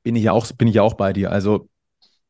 [0.03, 1.31] bin ich ja auch, bin ich auch bei dir.
[1.31, 1.70] Also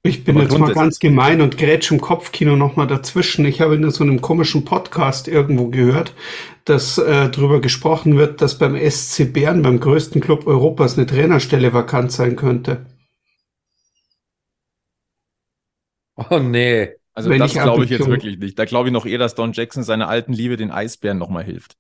[0.04, 3.46] ich bin Aber jetzt mal ganz gemein und grätsch im Kopfkino nochmal dazwischen.
[3.46, 6.14] Ich habe in so einem komischen Podcast irgendwo gehört,
[6.66, 11.74] dass äh, darüber gesprochen wird, dass beim SC Bern, beim größten Club Europas, eine Trainerstelle
[11.74, 12.86] vakant sein könnte.
[16.16, 16.96] Oh nee.
[17.14, 18.58] Also Wenn das glaube ich jetzt wirklich nicht.
[18.58, 21.78] Da glaube ich noch eher, dass Don Jackson seiner alten Liebe, den Eisbären, nochmal hilft.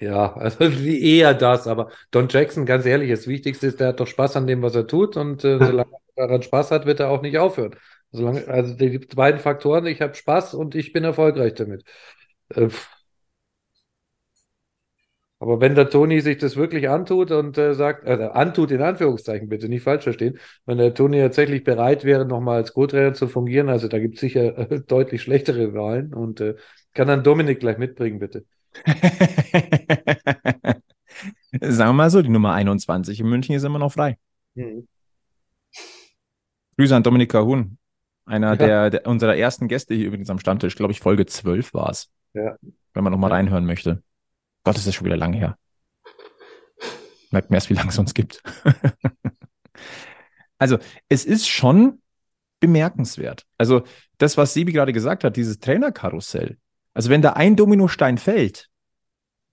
[0.00, 4.06] Ja, also eher das, aber Don Jackson, ganz ehrlich, das Wichtigste ist, der hat doch
[4.08, 7.10] Spaß an dem, was er tut und äh, solange er daran Spaß hat, wird er
[7.10, 7.76] auch nicht aufhören.
[8.10, 11.84] Solange, also die beiden Faktoren, ich habe Spaß und ich bin erfolgreich damit.
[12.50, 12.68] Äh,
[15.38, 19.48] aber wenn der Toni sich das wirklich antut und äh, sagt, äh, antut in Anführungszeichen,
[19.48, 23.68] bitte nicht falsch verstehen, wenn der Toni tatsächlich bereit wäre, nochmal als Co-Trainer zu fungieren,
[23.68, 26.54] also da gibt es sicher äh, deutlich schlechtere Wahlen und äh,
[26.94, 28.44] kann dann Dominik gleich mitbringen, bitte.
[31.60, 34.18] Sagen wir mal so, die Nummer 21 in München ist immer noch frei.
[34.54, 34.86] Mhm.
[36.76, 37.78] Grüße an Dominik Kahun,
[38.24, 38.56] einer ja.
[38.56, 40.76] der, der, unserer ersten Gäste hier übrigens am Stammtisch.
[40.76, 42.10] Glaube ich, Folge 12 war es.
[42.34, 42.56] Ja.
[42.94, 43.36] Wenn man nochmal ja.
[43.36, 44.02] reinhören möchte.
[44.64, 45.58] Gott, ist das schon wieder lange her.
[47.30, 48.42] Merkt mir erst, wie lange es uns gibt.
[50.58, 52.00] also, es ist schon
[52.60, 53.46] bemerkenswert.
[53.58, 53.82] Also,
[54.18, 56.58] das, was Sebi gerade gesagt hat, dieses Trainerkarussell,
[56.94, 58.68] also wenn da ein Dominostein fällt,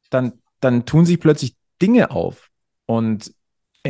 [0.10, 2.50] dann, dann tun sich plötzlich Dinge auf.
[2.86, 3.34] Und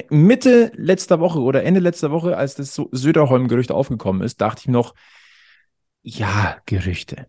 [0.10, 4.94] Mitte letzter Woche oder Ende letzter Woche, als das Söderholm-Gerücht aufgekommen ist, dachte ich noch,
[6.02, 7.28] ja, Gerüchte.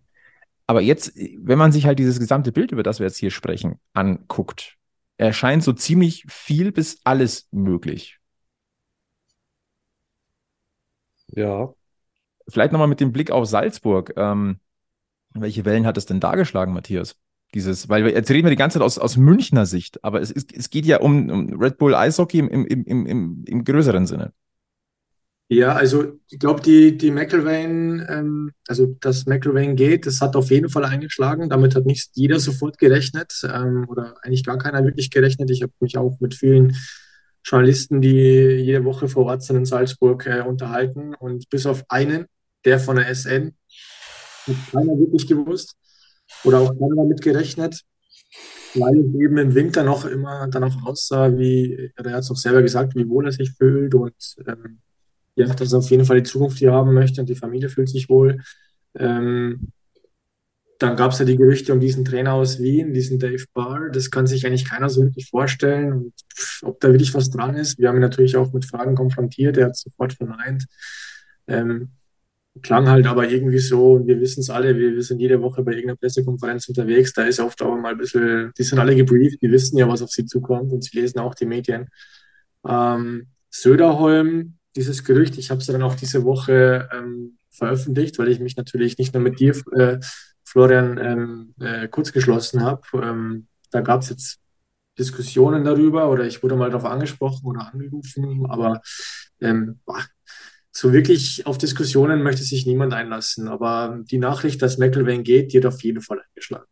[0.66, 3.80] Aber jetzt, wenn man sich halt dieses gesamte Bild, über das wir jetzt hier sprechen,
[3.92, 4.76] anguckt,
[5.16, 8.20] erscheint so ziemlich viel bis alles möglich.
[11.28, 11.74] Ja.
[12.48, 14.12] Vielleicht nochmal mit dem Blick auf Salzburg.
[14.16, 14.60] Ähm,
[15.34, 17.16] welche Wellen hat es denn da geschlagen, Matthias?
[17.54, 20.30] Dieses, weil wir, jetzt reden wir die ganze Zeit aus, aus Münchner Sicht, aber es,
[20.30, 24.06] ist, es geht ja um, um Red Bull Eishockey im, im, im, im, im größeren
[24.06, 24.32] Sinne.
[25.48, 30.48] Ja, also ich glaube, die, die McElwain, ähm, also dass McElwain geht, das hat auf
[30.50, 31.48] jeden Fall eingeschlagen.
[31.48, 35.50] Damit hat nicht jeder sofort gerechnet ähm, oder eigentlich gar keiner wirklich gerechnet.
[35.50, 36.76] Ich habe mich auch mit vielen
[37.44, 38.12] Journalisten, die
[38.62, 42.26] jede Woche vor Ort sind in Salzburg, äh, unterhalten und bis auf einen,
[42.64, 43.56] der von der SN,
[44.46, 45.74] hat keiner wirklich gewusst
[46.44, 47.82] oder auch keiner damit gerechnet,
[48.74, 52.62] weil es eben im Winter noch immer danach aussah, wie, er hat es auch selber
[52.62, 54.14] gesagt, wie wohl er sich fühlt und
[54.46, 54.80] ähm,
[55.36, 57.88] ja, dass er auf jeden Fall die Zukunft hier haben möchte und die Familie fühlt
[57.88, 58.40] sich wohl.
[58.94, 59.72] Ähm,
[60.80, 63.90] dann gab es ja die Gerüchte um diesen Trainer aus Wien, diesen Dave Barr.
[63.90, 65.92] Das kann sich eigentlich keiner so wirklich vorstellen.
[65.92, 66.14] Und
[66.62, 67.78] ob da wirklich was dran ist.
[67.78, 69.58] Wir haben ihn natürlich auch mit Fragen konfrontiert.
[69.58, 70.64] Er hat sofort verneint.
[71.46, 71.90] Ähm,
[72.62, 75.72] klang halt aber irgendwie so, wir wissen es alle, wir, wir, sind jede Woche bei
[75.72, 79.50] irgendeiner Pressekonferenz unterwegs, da ist oft auch mal ein bisschen, die sind alle gebrieft, die
[79.50, 81.88] wissen ja, was auf sie zukommt und sie lesen auch die Medien.
[82.66, 88.40] Ähm, Söderholm, dieses Gerücht, ich habe es dann auch diese Woche ähm, veröffentlicht, weil ich
[88.40, 89.98] mich natürlich nicht nur mit dir, äh,
[90.44, 92.82] Florian, ähm, äh, kurz geschlossen habe.
[92.94, 94.40] Ähm, da gab es jetzt
[94.98, 98.80] Diskussionen darüber oder ich wurde mal darauf angesprochen oder angerufen, aber
[99.40, 99.80] ähm,
[100.72, 103.48] so wirklich auf Diskussionen möchte sich niemand einlassen.
[103.48, 106.66] Aber die Nachricht, dass McIlvain geht, hat auf jeden Fall eingeschlagen.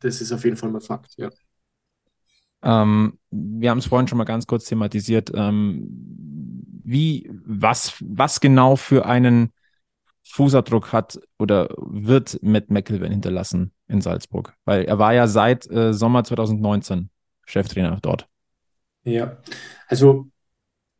[0.00, 1.30] Das ist auf jeden Fall mal Fakt, ja.
[2.62, 5.30] Ähm, wir haben es vorhin schon mal ganz kurz thematisiert.
[5.34, 5.86] Ähm,
[6.84, 9.52] wie, was, was genau für einen
[10.24, 14.54] Fußabdruck hat oder wird Matt McIlvain hinterlassen in Salzburg?
[14.64, 17.10] Weil er war ja seit äh, Sommer 2019
[17.44, 18.28] Cheftrainer dort.
[19.04, 19.36] Ja,
[19.86, 20.28] also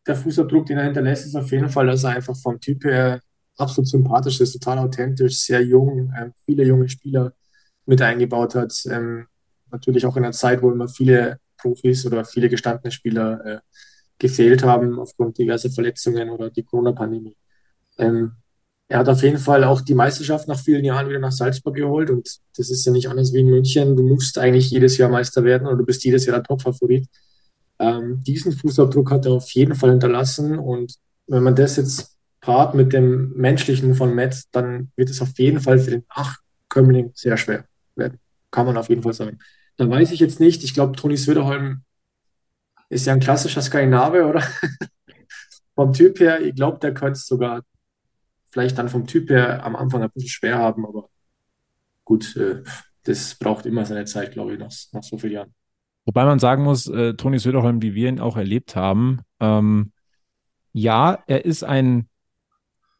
[0.07, 3.21] der Fußabdruck, den er hinterlässt, ist auf jeden Fall, dass er einfach vom Typ her
[3.57, 7.33] absolut sympathisch ist, total authentisch, sehr jung, äh, viele junge Spieler
[7.87, 8.75] mit eingebaut hat.
[8.91, 9.27] Ähm,
[9.71, 13.59] natürlich auch in einer Zeit, wo immer viele Profis oder viele gestandene Spieler äh,
[14.19, 17.37] gefehlt haben aufgrund diverser Verletzungen oder die Corona-Pandemie.
[17.99, 18.33] Ähm,
[18.89, 22.09] er hat auf jeden Fall auch die Meisterschaft nach vielen Jahren wieder nach Salzburg geholt
[22.09, 23.97] und das ist ja nicht anders wie in München.
[23.97, 27.09] Du musst eigentlich jedes Jahr Meister werden oder du bist jedes Jahr der Top-Favorit.
[27.79, 30.95] Ähm, diesen Fußabdruck hat er auf jeden Fall hinterlassen und
[31.27, 35.61] wenn man das jetzt paart mit dem menschlichen von Matt, dann wird es auf jeden
[35.61, 37.65] Fall für den Nachkömmling sehr schwer
[37.97, 38.21] werden.
[38.51, 39.39] Kann man auf jeden Fall sagen.
[39.77, 40.65] Da weiß ich jetzt nicht.
[40.65, 41.83] Ich glaube, Toni Söderholm
[42.89, 44.43] ist ja ein klassischer Skandinavier, oder?
[45.75, 47.63] vom Typ her, ich glaube, der könnte es sogar
[48.51, 51.11] vielleicht dann vom Typ her am Anfang ein bisschen schwer haben, aber
[52.05, 52.63] gut, äh,
[53.03, 55.55] das braucht immer seine Zeit, glaube ich, nach, nach so vielen Jahren.
[56.07, 59.93] Wobei man sagen muss, äh, Toni Söderholm, wie wir ihn auch erlebt haben, ähm,
[60.73, 62.09] ja, er ist ein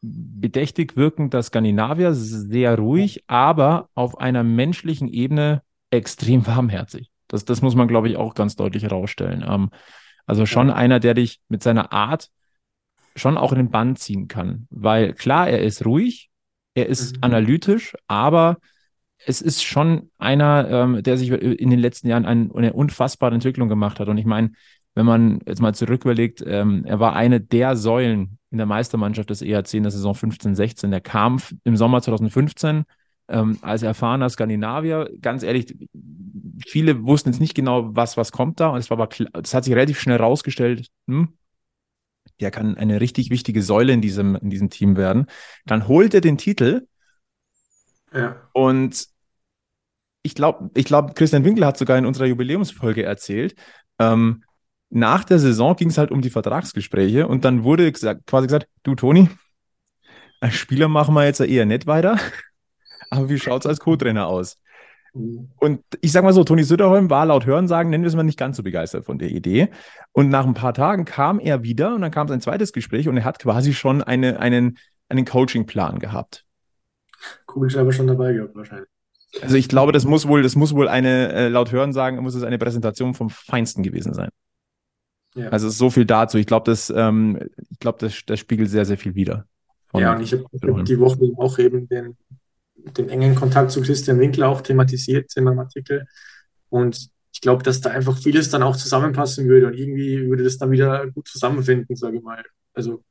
[0.01, 7.09] bedächtig wirkender Skandinavier, sehr ruhig, aber auf einer menschlichen Ebene extrem warmherzig.
[7.29, 9.43] Das, das muss man, glaube ich, auch ganz deutlich herausstellen.
[9.47, 9.69] Ähm,
[10.25, 10.75] also schon ja.
[10.75, 12.29] einer, der dich mit seiner Art
[13.15, 14.67] schon auch in den Bann ziehen kann.
[14.69, 16.29] Weil klar, er ist ruhig,
[16.75, 17.23] er ist mhm.
[17.23, 18.57] analytisch, aber
[19.25, 23.69] es ist schon einer, ähm, der sich in den letzten Jahren eine, eine, unfassbare Entwicklung
[23.69, 24.07] gemacht hat.
[24.07, 24.51] Und ich meine,
[24.95, 29.29] wenn man jetzt mal zurück überlegt, ähm, er war eine der Säulen in der Meistermannschaft
[29.29, 30.91] des ERC in der Saison 15, 16.
[30.91, 32.85] Der kam im Sommer 2015
[33.27, 35.09] ähm, als erfahrener Skandinavier.
[35.21, 35.75] Ganz ehrlich,
[36.65, 38.69] viele wussten jetzt nicht genau, was, was kommt da.
[38.69, 39.09] Und es war aber,
[39.43, 41.29] es hat sich relativ schnell rausgestellt, hm,
[42.39, 45.25] der kann eine richtig wichtige Säule in diesem, in diesem Team werden.
[45.65, 46.87] Dann holt er den Titel.
[48.17, 48.35] Ja.
[48.53, 49.07] Und
[50.23, 53.55] ich glaube, ich glaube, Christian Winkler hat sogar in unserer Jubiläumsfolge erzählt,
[53.99, 54.43] ähm,
[54.89, 58.67] nach der Saison ging es halt um die Vertragsgespräche und dann wurde gesagt, quasi gesagt,
[58.83, 59.29] du Toni,
[60.39, 62.17] als Spieler machen wir jetzt eher nicht weiter,
[63.09, 64.57] aber wie schaut es als Co-Trainer aus?
[65.13, 68.37] Und ich sag mal so, Toni Söderholm war laut Hörensagen, nennen wir es mal nicht
[68.37, 69.69] ganz so begeistert von der Idee.
[70.11, 73.17] Und nach ein paar Tagen kam er wieder und dann kam sein zweites Gespräch und
[73.17, 74.77] er hat quasi schon eine, einen,
[75.09, 76.46] einen Coaching-Plan gehabt.
[77.45, 78.89] Kugelschreiber schon dabei gehabt, wahrscheinlich.
[79.41, 82.43] Also ich glaube, das muss wohl, das muss wohl eine, äh, laut Hörensagen, muss es
[82.43, 84.29] eine Präsentation vom Feinsten gewesen sein.
[85.35, 85.49] Ja.
[85.49, 86.37] Also so viel dazu.
[86.37, 87.39] Ich glaube, das, ähm,
[87.69, 89.45] ich glaube, das, das spiegelt sehr, sehr viel wider.
[89.93, 92.17] Ja, und ich habe die Woche auch eben den
[92.91, 96.07] den engen Kontakt zu Christian Winkler auch thematisiert in meinem Artikel.
[96.69, 100.57] Und ich glaube, dass da einfach vieles dann auch zusammenpassen würde und irgendwie würde das
[100.57, 102.43] dann wieder gut zusammenfinden, sage ich mal.
[102.73, 103.03] Also.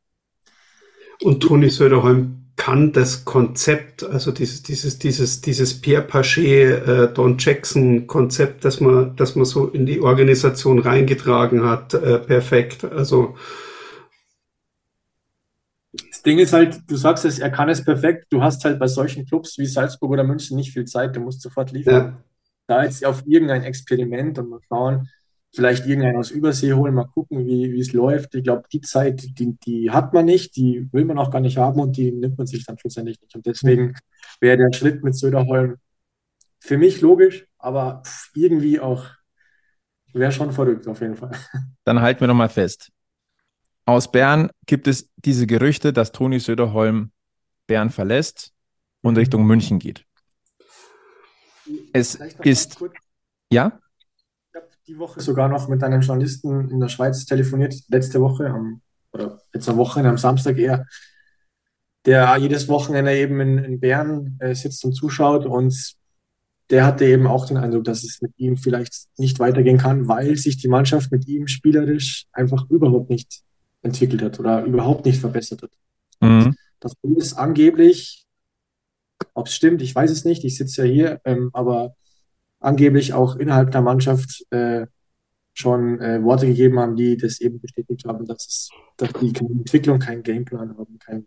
[1.23, 7.37] Und Toni Söderholm kann das Konzept, also dieses, dieses, dieses, dieses Pierre Paget, äh, Don
[7.39, 12.83] Jackson Konzept, das man, das man so in die Organisation reingetragen hat, äh, perfekt.
[12.83, 13.37] Also,
[16.27, 18.27] Ding ist halt, du sagst es, er kann es perfekt.
[18.31, 21.15] Du hast halt bei solchen Clubs wie Salzburg oder München nicht viel Zeit.
[21.15, 21.95] Du musst sofort liefern.
[21.95, 22.23] Ja.
[22.67, 25.09] Da jetzt auf irgendein Experiment und mal schauen,
[25.57, 28.35] vielleicht irgendeinen aus Übersee holen, mal gucken, wie, wie es läuft.
[28.35, 31.57] Ich glaube, die Zeit, die, die hat man nicht, die will man auch gar nicht
[31.57, 33.35] haben und die nimmt man sich dann schlussendlich nicht.
[33.35, 33.97] Und deswegen
[34.39, 35.77] wäre der Schritt mit Söderholm
[36.61, 38.03] für mich logisch, aber
[38.35, 39.07] irgendwie auch,
[40.13, 41.33] wäre schon verrückt auf jeden Fall.
[41.85, 42.91] Dann halten wir nochmal fest.
[43.87, 47.13] Aus Bern gibt es diese Gerüchte, dass Toni Söderholm
[47.67, 48.53] Bern verlässt
[49.01, 49.19] und mhm.
[49.19, 50.05] Richtung München geht.
[51.95, 52.79] Es ist.
[53.51, 53.79] Ja?
[54.89, 58.81] Die Woche sogar noch mit einem Journalisten in der Schweiz telefoniert, letzte Woche, am,
[59.13, 60.87] oder letzte Woche, am Samstag eher,
[62.05, 65.97] der jedes Wochenende eben in, in Bern äh, sitzt und zuschaut und
[66.71, 70.37] der hatte eben auch den Eindruck, dass es mit ihm vielleicht nicht weitergehen kann, weil
[70.37, 73.43] sich die Mannschaft mit ihm spielerisch einfach überhaupt nicht
[73.83, 75.71] entwickelt hat oder überhaupt nicht verbessert hat.
[76.21, 76.57] Mhm.
[76.81, 78.27] Das ist angeblich,
[79.35, 81.95] ob es stimmt, ich weiß es nicht, ich sitze ja hier, ähm, aber
[82.67, 84.87] angeblich auch innerhalb der Mannschaft äh,
[85.55, 89.51] schon äh, Worte gegeben haben, die das eben bestätigt haben, dass, es, dass die keine
[89.51, 91.27] Entwicklung, keinen Gameplan haben, kein,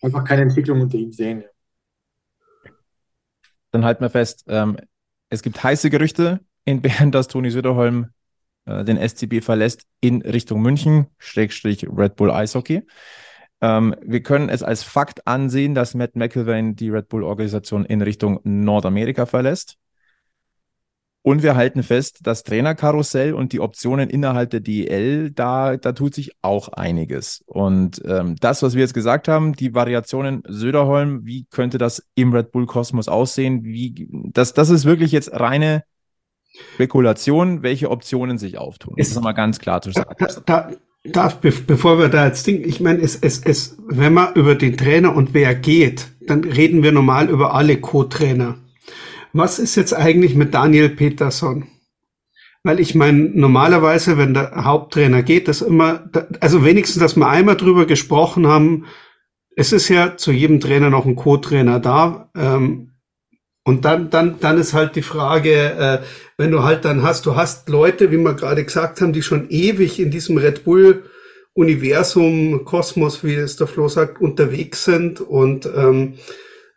[0.00, 1.44] einfach keine Entwicklung unter ihm sehen.
[3.70, 4.76] Dann halten wir fest, ähm,
[5.28, 8.10] es gibt heiße Gerüchte, entbehren, dass Toni Söderholm
[8.64, 12.82] äh, den SCB verlässt in Richtung München, Schrägstrich Red Bull Eishockey.
[13.60, 18.40] Ähm, wir können es als Fakt ansehen, dass Matt McIlvain die Red Bull-Organisation in Richtung
[18.44, 19.78] Nordamerika verlässt.
[21.24, 26.14] Und wir halten fest, das Trainerkarussell und die Optionen innerhalb der DEL, da, da tut
[26.14, 27.44] sich auch einiges.
[27.46, 32.32] Und ähm, das, was wir jetzt gesagt haben, die Variationen Söderholm, wie könnte das im
[32.32, 33.62] Red Bull Kosmos aussehen?
[33.62, 35.84] Wie, das, das ist wirklich jetzt reine
[36.74, 38.94] Spekulation, welche Optionen sich auftun.
[38.98, 40.16] Das ist nochmal ganz klar zu sagen.
[40.18, 40.70] Da, da,
[41.04, 44.76] darf, bevor wir da jetzt Ding, ich meine, es, es, es, wenn man über den
[44.76, 48.56] Trainer und wer geht, dann reden wir normal über alle Co-Trainer.
[49.32, 51.66] Was ist jetzt eigentlich mit Daniel Peterson?
[52.64, 56.08] Weil ich meine, normalerweise, wenn der Haupttrainer geht, das immer,
[56.40, 58.86] also wenigstens, dass wir einmal drüber gesprochen haben,
[59.56, 62.30] es ist ja zu jedem Trainer noch ein Co-Trainer da.
[62.36, 62.92] Ähm,
[63.64, 65.98] und dann, dann, dann ist halt die Frage, äh,
[66.36, 69.48] wenn du halt dann hast, du hast Leute, wie wir gerade gesagt haben, die schon
[69.50, 71.04] ewig in diesem Red Bull
[71.54, 76.14] Universum, Kosmos, wie es der Flo sagt, unterwegs sind und ähm,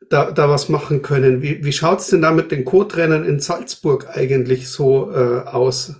[0.09, 1.41] da, da was machen können.
[1.41, 5.95] Wie, wie schaut's denn da mit den Co-Trainern in Salzburg eigentlich so äh, aus?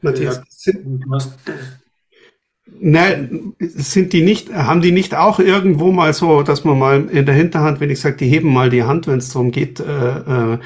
[0.00, 1.04] Matthias, ja, sind,
[2.80, 7.26] Nein, sind die nicht, haben die nicht auch irgendwo mal so, dass man mal in
[7.26, 10.54] der Hinterhand, wenn ich sage, die heben mal die Hand, wenn es darum geht, äh,
[10.54, 10.58] äh,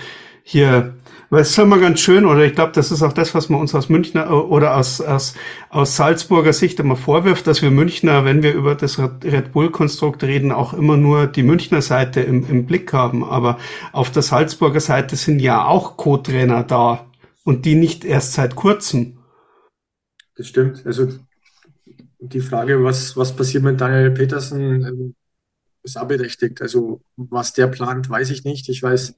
[0.43, 0.96] hier,
[1.31, 3.61] weil es ist immer ganz schön, oder ich glaube, das ist auch das, was man
[3.61, 5.35] uns aus Münchner oder aus, aus,
[5.71, 10.53] aus Salzburger Sicht immer vorwirft, dass wir Münchner, wenn wir über das Red Bull-Konstrukt reden,
[10.53, 13.25] auch immer nur die Münchner Seite im, im Blick haben.
[13.25, 13.59] Aber
[13.93, 17.07] auf der Salzburger Seite sind ja auch Co-Trainer da
[17.45, 19.19] und die nicht erst seit kurzem.
[20.37, 20.85] Das stimmt.
[20.87, 21.09] Also
[22.19, 25.15] die Frage, was, was passiert mit Daniel Petersen, ähm,
[25.83, 26.61] ist auch berechtigt.
[26.61, 28.69] Also was der plant, weiß ich nicht.
[28.69, 29.15] Ich weiß,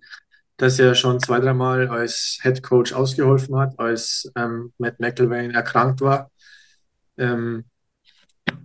[0.58, 6.00] dass er schon zwei, dreimal als Head Coach ausgeholfen hat, als ähm, Matt McElwain erkrankt
[6.00, 6.30] war.
[7.16, 7.64] Ähm,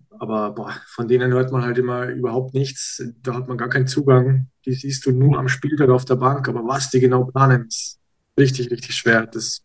[0.10, 3.04] aber boah, von denen hört man halt immer überhaupt nichts.
[3.22, 4.50] Da hat man gar keinen Zugang.
[4.66, 6.48] Die siehst du nur am Spieltag auf der Bank.
[6.48, 8.00] Aber was die genau planen, ist
[8.40, 9.28] richtig, richtig schwer.
[9.28, 9.64] Das,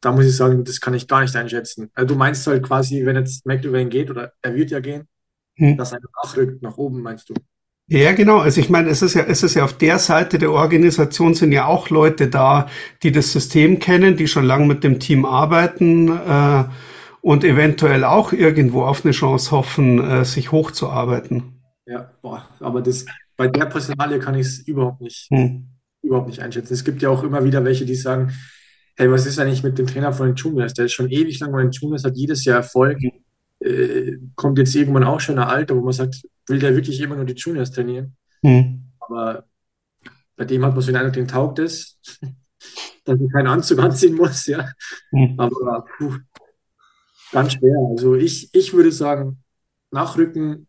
[0.00, 1.90] da muss ich sagen, das kann ich gar nicht einschätzen.
[1.94, 5.06] Also du meinst halt quasi, wenn jetzt McElwain geht oder er wird ja gehen,
[5.56, 5.76] hm.
[5.76, 7.34] dass er nachrückt nach oben, meinst du?
[7.92, 8.38] Ja, genau.
[8.38, 11.50] Also ich meine, es ist ja, es ist ja auf der Seite der Organisation sind
[11.50, 12.68] ja auch Leute da,
[13.02, 16.64] die das System kennen, die schon lange mit dem Team arbeiten äh,
[17.20, 21.60] und eventuell auch irgendwo auf eine Chance hoffen, äh, sich hochzuarbeiten.
[21.84, 25.66] Ja, boah, aber das bei der Personalie kann ich es überhaupt nicht, hm.
[26.02, 26.72] überhaupt nicht einschätzen.
[26.72, 28.32] Es gibt ja auch immer wieder welche, die sagen,
[28.94, 30.74] hey, was ist eigentlich mit dem Trainer von den Juniors?
[30.74, 32.98] Der ist schon ewig lang bei den Juniors, hat jedes Jahr Erfolg,
[33.58, 37.16] äh, kommt jetzt irgendwann auch schon ein Alter, wo man sagt, will der wirklich immer
[37.16, 38.16] nur die Juniors trainieren.
[38.42, 38.92] Mhm.
[38.98, 39.46] Aber
[40.36, 41.98] bei dem hat man so den Eindruck, den taugt es,
[43.04, 44.68] dass er keinen Anzug anziehen muss, ja.
[45.12, 45.34] Mhm.
[45.38, 46.16] Aber puh,
[47.32, 47.76] ganz schwer.
[47.90, 49.42] Also ich, ich würde sagen,
[49.90, 50.66] Nachrücken,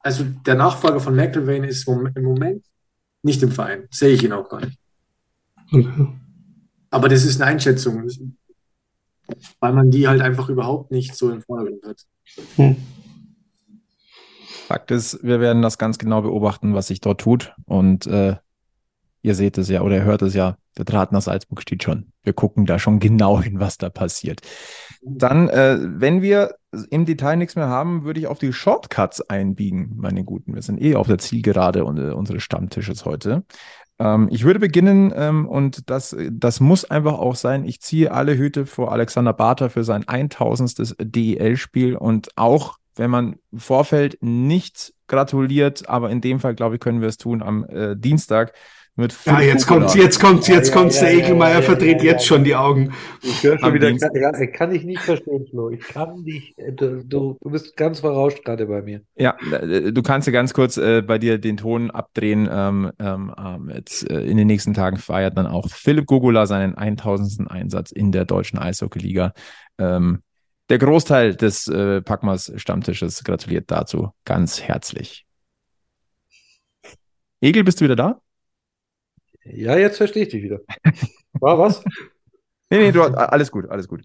[0.00, 2.64] also der Nachfolger von McElwain ist im Moment
[3.22, 3.88] nicht im Verein.
[3.90, 4.78] Sehe ich ihn auch gar nicht.
[5.70, 6.08] Okay.
[6.90, 8.08] Aber das ist eine Einschätzung,
[9.60, 12.04] weil man die halt einfach überhaupt nicht so im Vordergrund hat.
[12.56, 12.76] Hm.
[14.66, 17.54] Fakt ist, wir werden das ganz genau beobachten, was sich dort tut.
[17.66, 18.36] Und äh,
[19.22, 22.12] ihr seht es ja oder ihr hört es ja, der Draht nach Salzburg steht schon.
[22.22, 24.40] Wir gucken da schon genau hin, was da passiert.
[25.02, 26.54] Dann, äh, wenn wir
[26.90, 30.54] im Detail nichts mehr haben, würde ich auf die Shortcuts einbiegen, meine Guten.
[30.54, 33.44] Wir sind eh auf der Zielgerade äh, unseres Stammtisches heute.
[33.98, 37.64] Ähm, ich würde beginnen ähm, und das, das muss einfach auch sein.
[37.64, 40.96] Ich ziehe alle Hüte vor Alexander Barter für sein 1000.
[40.98, 46.80] DEL-Spiel und auch wenn man im Vorfeld nicht gratuliert, aber in dem Fall, glaube ich,
[46.80, 48.52] können wir es tun am äh, Dienstag
[48.94, 52.26] mit Ja, jetzt kommt jetzt kommt jetzt ja, kommt ja, der ja, Egelmeier verdreht jetzt
[52.26, 52.92] schon die Augen.
[53.22, 55.70] Ich höre schon wieder, kann, kann, ich nicht verstehen, Flo.
[55.70, 59.00] Ich kann nicht, äh, du, du, bist ganz verrauscht gerade bei mir.
[59.16, 62.48] Ja, äh, du kannst ja ganz kurz äh, bei dir den Ton abdrehen.
[62.52, 66.74] Ähm, ähm, ähm jetzt, äh, in den nächsten Tagen feiert dann auch Philipp Gugula seinen
[66.74, 67.50] 1000.
[67.50, 69.32] Einsatz in der deutschen Eishockey-Liga.
[69.78, 70.22] Ähm,
[70.68, 75.26] der Großteil des äh, Packmas Stammtisches gratuliert dazu ganz herzlich.
[77.40, 78.20] Egel, bist du wieder da?
[79.44, 80.60] Ja, jetzt verstehe ich dich wieder.
[81.32, 81.82] War was?
[82.70, 84.02] nee, nee, du, alles gut, alles gut.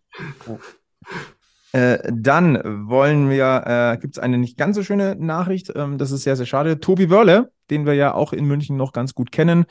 [1.73, 6.11] Äh, dann wollen wir, äh, gibt es eine nicht ganz so schöne Nachricht, ähm, das
[6.11, 6.79] ist sehr, sehr schade.
[6.79, 9.65] Tobi Wörle, den wir ja auch in München noch ganz gut kennen,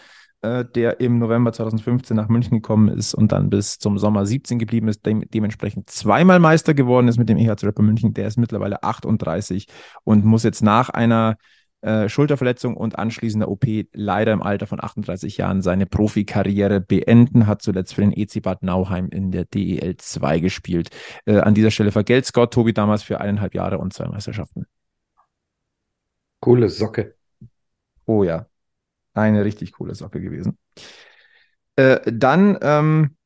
[0.47, 4.59] äh, der im November 2015 nach München gekommen ist und dann bis zum Sommer 17
[4.59, 8.15] geblieben ist, de dementsprechend zweimal Meister geworden ist mit dem EHC Rapper München.
[8.15, 9.67] Der ist mittlerweile 38
[10.05, 11.37] und muss jetzt nach einer
[11.81, 17.63] äh, Schulterverletzung und anschließender OP leider im Alter von 38 Jahren seine Profikarriere beenden, hat
[17.63, 20.91] zuletzt für den EC Bad Nauheim in der DEL 2 gespielt.
[21.25, 24.67] Äh, an dieser Stelle vergelt Scott Tobi damals für eineinhalb Jahre und zwei Meisterschaften.
[26.41, 27.17] Coole Socke.
[28.05, 28.47] Oh ja,
[29.17, 30.59] eine richtig coole Socke gewesen.
[31.77, 33.17] Äh, dann ähm,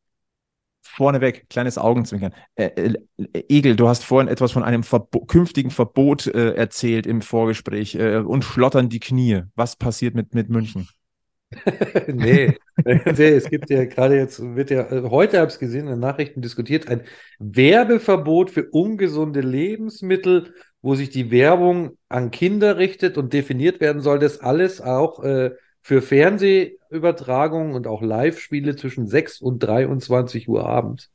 [0.82, 2.34] vorneweg, kleines Augenzwinkern.
[2.56, 7.22] Äh, äh, Egel, du hast vorhin etwas von einem Verbo künftigen Verbot äh, erzählt im
[7.22, 9.42] Vorgespräch äh, und schlottern die Knie.
[9.54, 10.88] Was passiert mit, mit München?
[12.06, 15.86] nee, nee, es gibt ja gerade jetzt, wird ja, äh, heute habe ich es gesehen,
[15.86, 17.02] in den Nachrichten diskutiert, ein
[17.38, 24.18] Werbeverbot für ungesunde Lebensmittel, wo sich die Werbung an Kinder richtet und definiert werden soll,
[24.18, 25.50] das alles auch äh,
[25.82, 31.10] für Fernsehübertragungen und auch Live-Spiele zwischen 6 und 23 Uhr abends.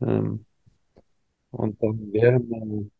[0.00, 0.44] Ähm,
[1.50, 2.90] und dann wären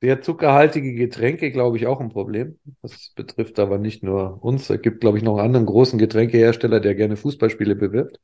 [0.00, 2.58] sehr zuckerhaltige Getränke, glaube ich, auch ein Problem.
[2.82, 4.68] Das betrifft aber nicht nur uns.
[4.68, 8.20] Es gibt, glaube ich, noch einen anderen großen Getränkehersteller, der gerne Fußballspiele bewirbt.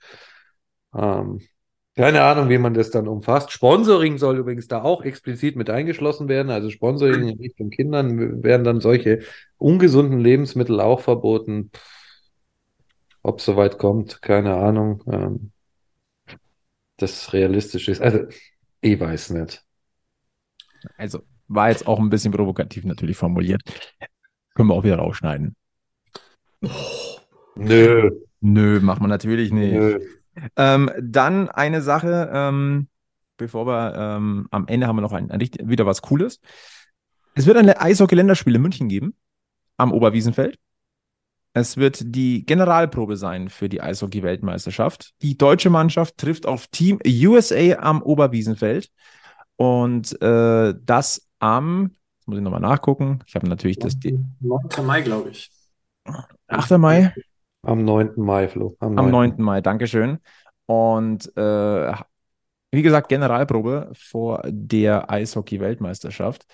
[0.94, 1.40] Ähm,
[1.96, 3.50] keine Ahnung, wie man das dann umfasst.
[3.52, 6.50] Sponsoring soll übrigens da auch explizit mit eingeschlossen werden.
[6.50, 9.20] Also Sponsoring in Richtung Kindern werden dann solche
[9.56, 11.70] ungesunden Lebensmittel auch verboten.
[11.74, 11.99] Pff
[13.22, 15.02] ob es soweit kommt, keine Ahnung.
[15.10, 15.52] Ähm,
[16.96, 18.00] das realistisch ist.
[18.00, 18.24] Also,
[18.80, 19.64] ich weiß nicht.
[20.96, 23.62] Also, war jetzt auch ein bisschen provokativ natürlich formuliert.
[24.54, 25.56] Können wir auch wieder rausschneiden.
[27.56, 28.10] Nö.
[28.40, 30.00] Nö, macht man natürlich nicht.
[30.56, 32.88] Ähm, dann eine Sache, ähm,
[33.36, 36.40] bevor wir ähm, am Ende haben wir noch ein, ein, wieder was Cooles.
[37.34, 39.14] Es wird ein Eishockey-Länderspiel in München geben,
[39.76, 40.58] am Oberwiesenfeld.
[41.52, 45.12] Es wird die Generalprobe sein für die Eishockey-Weltmeisterschaft.
[45.22, 48.90] Die deutsche Mannschaft trifft auf Team USA am Oberwiesenfeld.
[49.56, 53.18] Und äh, das am, jetzt muss ich nochmal nachgucken.
[53.26, 53.94] Ich habe natürlich das.
[54.40, 54.86] 9.
[54.86, 55.50] Mai, glaube ich.
[56.46, 56.78] 8.
[56.78, 57.12] Mai?
[57.62, 58.12] Am 9.
[58.16, 58.76] Mai, Flo.
[58.78, 59.04] Am 9.
[59.04, 59.34] Am 9.
[59.38, 60.18] Mai, Dankeschön.
[60.66, 61.92] Und äh,
[62.70, 66.46] wie gesagt, Generalprobe vor der Eishockey-Weltmeisterschaft.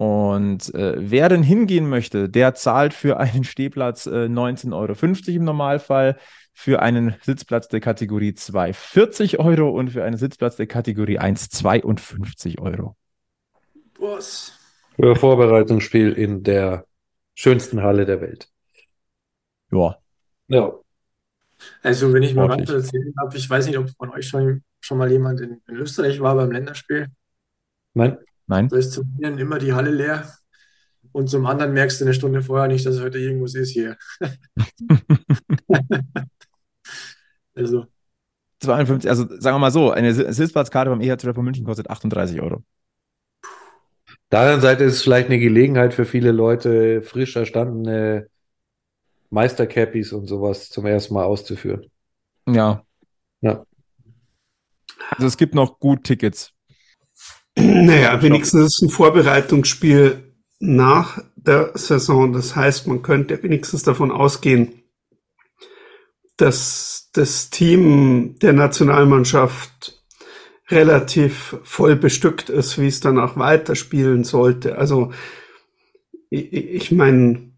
[0.00, 5.44] Und äh, wer denn hingehen möchte, der zahlt für einen Stehplatz äh, 19,50 Euro im
[5.44, 6.16] Normalfall,
[6.54, 11.50] für einen Sitzplatz der Kategorie 2 40 Euro und für einen Sitzplatz der Kategorie 1
[11.50, 12.96] 52 Euro.
[13.98, 14.58] Was?
[14.96, 16.86] Für Vorbereitungsspiel in der
[17.34, 18.48] schönsten Halle der Welt.
[19.70, 19.98] Ja.
[20.48, 20.72] Ja.
[21.82, 24.96] Also, wenn ich mal weiter erzählen darf, ich weiß nicht, ob von euch schon, schon
[24.96, 27.08] mal jemand in, in Österreich war beim Länderspiel.
[27.92, 28.16] Nein.
[28.50, 28.68] Nein.
[28.68, 30.28] Da ist zum einen immer die Halle leer
[31.12, 33.96] und zum anderen merkst du eine Stunde vorher nicht, dass heute irgendwas ist hier.
[37.54, 37.86] also.
[38.58, 42.64] 52, also sagen wir mal so, eine Sitzplatzkarte beim von München kostet 38 Euro.
[44.32, 48.26] Der anderen Seite ist es vielleicht eine Gelegenheit für viele Leute, frisch erstandene
[49.30, 51.86] Meistercappies und sowas zum ersten Mal auszuführen.
[52.48, 52.84] Ja.
[53.42, 53.64] Ja.
[55.10, 56.52] Also es gibt noch gut Tickets.
[57.84, 62.32] Naja, wenigstens ist es ein Vorbereitungsspiel nach der Saison.
[62.32, 64.82] Das heißt, man könnte wenigstens davon ausgehen,
[66.36, 70.02] dass das Team der Nationalmannschaft
[70.68, 74.78] relativ voll bestückt ist, wie es danach weiterspielen sollte.
[74.78, 75.12] Also
[76.30, 77.52] ich, ich meine,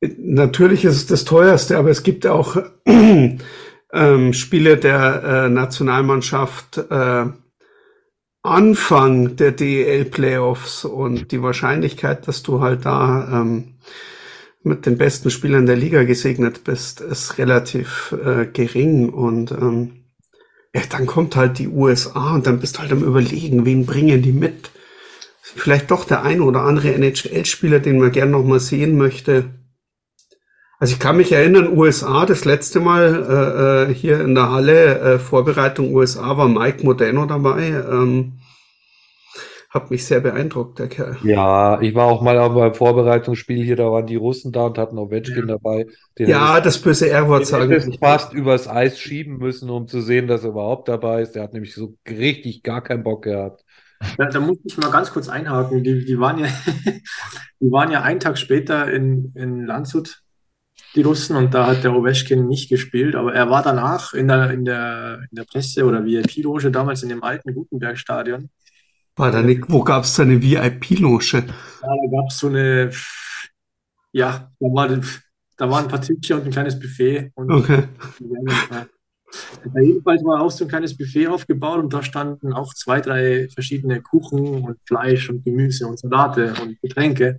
[0.00, 7.26] natürlich ist es das teuerste, aber es gibt auch ähm, Spiele der äh, Nationalmannschaft, äh,
[8.42, 13.74] Anfang der DEL-Playoffs und die Wahrscheinlichkeit, dass du halt da ähm,
[14.64, 20.02] mit den besten Spielern der Liga gesegnet bist, ist relativ äh, gering und ähm,
[20.74, 24.22] ja, dann kommt halt die USA und dann bist du halt am überlegen, wen bringen
[24.22, 24.70] die mit.
[25.40, 29.50] Vielleicht doch der ein oder andere NHL-Spieler, den man gern noch mal sehen möchte.
[30.82, 34.98] Also ich kann mich erinnern, USA, das letzte Mal äh, äh, hier in der Halle,
[34.98, 37.68] äh, Vorbereitung USA, war Mike Modeno dabei.
[37.68, 38.40] Ähm,
[39.70, 41.18] hat mich sehr beeindruckt, der Kerl.
[41.22, 44.98] Ja, ich war auch mal beim Vorbereitungsspiel hier, da waren die Russen da und hatten
[44.98, 45.54] Ovechkin ja.
[45.54, 45.86] dabei.
[46.18, 47.70] ja, das böse R-Wort sagen.
[47.70, 51.36] Den fast übers Eis schieben müssen, um zu sehen, dass er überhaupt dabei ist.
[51.36, 53.64] Der hat nämlich so richtig gar keinen Bock gehabt.
[54.18, 55.84] Da, da muss ich mal ganz kurz einhaken.
[55.84, 56.48] Die, die, waren, ja,
[57.60, 60.22] die waren ja einen Tag später in, in Landshut
[60.94, 64.50] die Russen, und da hat der Ovechkin nicht gespielt, aber er war danach in der,
[64.50, 68.50] in der, in der Presse- oder VIP-Loge damals in dem alten Gutenberg-Stadion.
[69.16, 71.38] War da nicht, wo gab es da eine VIP-Loge?
[71.38, 72.90] Ja, da gab es so eine,
[74.12, 74.88] ja, da war,
[75.56, 77.30] da war ein paar Tische und ein kleines Buffet.
[77.34, 77.84] Und okay.
[79.64, 83.48] Da jedenfalls war auch so ein kleines Buffet aufgebaut und da standen auch zwei, drei
[83.48, 87.38] verschiedene Kuchen und Fleisch und Gemüse und Salate und Getränke.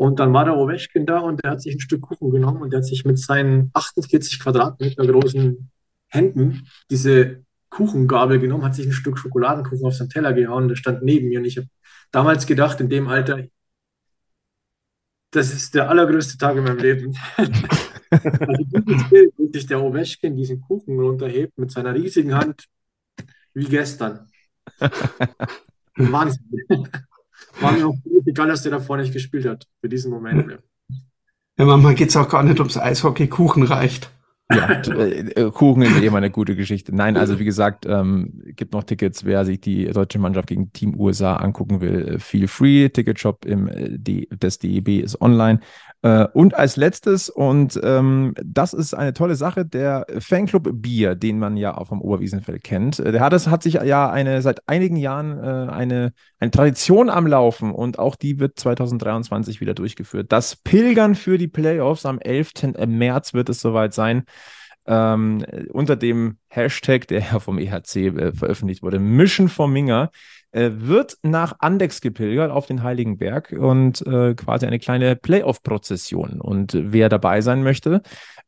[0.00, 2.72] Und dann war der Ovechkin da und der hat sich ein Stück Kuchen genommen und
[2.72, 5.70] der hat sich mit seinen 48 Quadratmeter großen
[6.08, 11.02] Händen diese Kuchengabel genommen, hat sich ein Stück Schokoladenkuchen auf seinen Teller gehauen, der stand
[11.02, 11.68] neben mir und ich habe
[12.12, 13.44] damals gedacht, in dem Alter,
[15.32, 17.14] das ist der allergrößte Tag in meinem Leben.
[18.08, 22.68] also dieses Bild, wie sich der Ovechkin diesen Kuchen runterhebt mit seiner riesigen Hand,
[23.52, 24.30] wie gestern.
[25.96, 26.88] Wahnsinn.
[27.60, 27.96] War mir auch
[28.26, 30.58] egal, dass der davor nicht gespielt hat, für diesen Moment.
[31.58, 34.10] Ja, manchmal geht es auch gar nicht ums Eishockey, Kuchen reicht.
[34.52, 36.94] Ja, äh, Kuchen ist eh immer eine gute Geschichte.
[36.94, 40.98] Nein, also wie gesagt, ähm, gibt noch Tickets, wer sich die deutsche Mannschaft gegen Team
[40.98, 42.18] USA angucken will.
[42.18, 42.88] Feel free.
[42.88, 45.60] Ticketshop im, äh, des DEB ist online.
[46.02, 51.38] Äh, und als letztes, und ähm, das ist eine tolle Sache, der Fanclub Bier, den
[51.38, 54.66] man ja auch vom Oberwiesenfeld kennt, äh, der hat, es, hat sich ja eine, seit
[54.66, 60.32] einigen Jahren äh, eine, eine Tradition am Laufen und auch die wird 2023 wieder durchgeführt.
[60.32, 62.52] Das Pilgern für die Playoffs am 11.
[62.86, 64.24] März wird es soweit sein.
[64.86, 70.10] Ähm, unter dem Hashtag, der ja vom EHC äh, veröffentlicht wurde, Mission for Minger
[70.52, 76.40] äh, wird nach Andex gepilgert auf den Heiligen Berg und äh, quasi eine kleine Playoff-Prozession.
[76.40, 78.02] Und wer dabei sein möchte,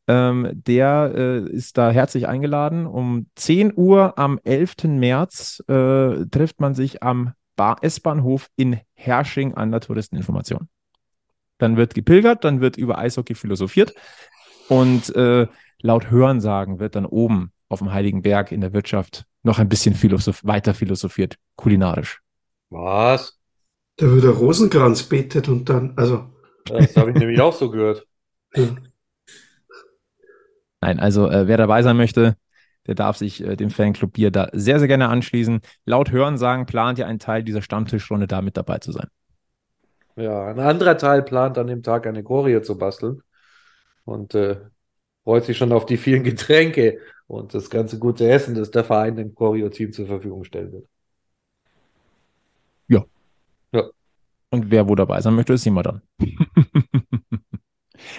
[0.09, 2.87] ähm, der äh, ist da herzlich eingeladen.
[2.87, 4.85] Um 10 Uhr am 11.
[4.85, 7.35] März äh, trifft man sich am
[7.81, 10.69] S-Bahnhof in Hersching an der Touristeninformation.
[11.59, 13.95] Dann wird gepilgert, dann wird über Eishockey philosophiert
[14.69, 15.47] und äh,
[15.81, 19.95] laut Hörensagen wird dann oben auf dem Heiligen Berg in der Wirtschaft noch ein bisschen
[19.95, 22.21] philosoph weiter philosophiert, kulinarisch.
[22.71, 23.39] Was?
[23.97, 26.29] Da wird der Rosenkranz betet und dann, also.
[26.65, 28.07] Das habe ich nämlich auch so gehört.
[30.81, 32.37] Nein, also äh, wer dabei sein möchte,
[32.87, 35.61] der darf sich äh, dem Fanclub Bier da sehr, sehr gerne anschließen.
[35.85, 39.09] Laut Hören sagen, plant ja ein Teil dieser Stammtischrunde da mit dabei zu sein.
[40.17, 43.23] Ja, ein anderer Teil plant an dem Tag eine Choreo zu basteln
[44.05, 44.61] und äh,
[45.25, 49.17] freut sich schon auf die vielen Getränke und das ganze gute Essen, das der Verein
[49.17, 50.87] dem Choreo-Team zur Verfügung stellen wird.
[52.89, 53.05] Ja.
[53.73, 53.85] Ja.
[54.51, 56.03] Und wer wo dabei sein möchte, ist immer dann.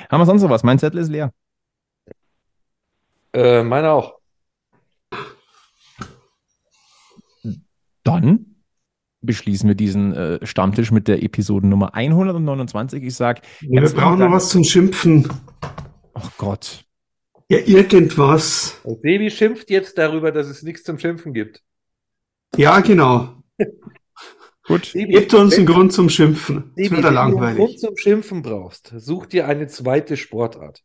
[0.10, 0.64] Haben wir sonst noch was?
[0.64, 1.32] Mein Zettel ist leer.
[3.34, 4.20] Äh, meine auch.
[8.04, 8.58] Dann
[9.22, 13.04] beschließen wir diesen äh, Stammtisch mit der Episode Nummer 129.
[13.04, 13.42] Ich sage.
[13.62, 15.28] Ja, wir brauchen noch was zum Schimpfen.
[16.14, 16.86] Ach Gott.
[17.54, 18.80] Ja, irgendwas.
[18.84, 21.62] Und Baby schimpft jetzt darüber, dass es nichts zum Schimpfen gibt.
[22.56, 23.44] Ja, genau.
[24.66, 24.94] Gut.
[24.94, 26.74] Gebt uns einen Grund zum Schimpfen.
[26.76, 27.34] Baby, das wird langweilig.
[27.34, 30.82] Wenn du einen Grund zum Schimpfen brauchst, such dir eine zweite Sportart.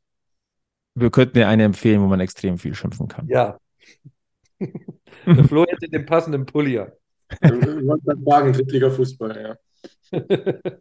[0.95, 3.29] Wir könnten dir eine empfehlen, wo man extrem viel schimpfen kann.
[3.29, 3.59] Ja.
[4.61, 6.93] Der Flo hätte den passenden Pulli an.
[7.41, 9.57] Ich wollte sagen, Drittliga-Fußball, ja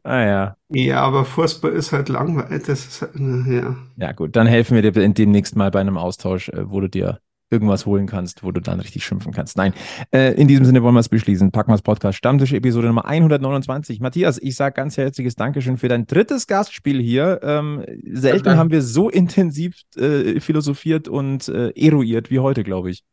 [0.03, 0.57] ah ja.
[0.69, 2.63] Ja, aber Fußball ist halt langweilig.
[2.65, 3.75] Das ist halt, ja.
[3.97, 7.19] Ja, gut, dann helfen wir dir demnächst mal bei einem Austausch, äh, wo du dir
[7.49, 9.55] irgendwas holen kannst, wo du dann richtig schimpfen kannst.
[9.55, 9.73] Nein,
[10.11, 11.51] äh, in diesem Sinne wollen wir es beschließen.
[11.51, 14.01] Packmas Podcast Stammtisch Episode Nummer 129.
[14.01, 17.39] Matthias, ich sage ganz herzliches Dankeschön für dein drittes Gastspiel hier.
[17.43, 23.03] Ähm, selten haben wir so intensiv äh, philosophiert und äh, eruiert wie heute, glaube ich.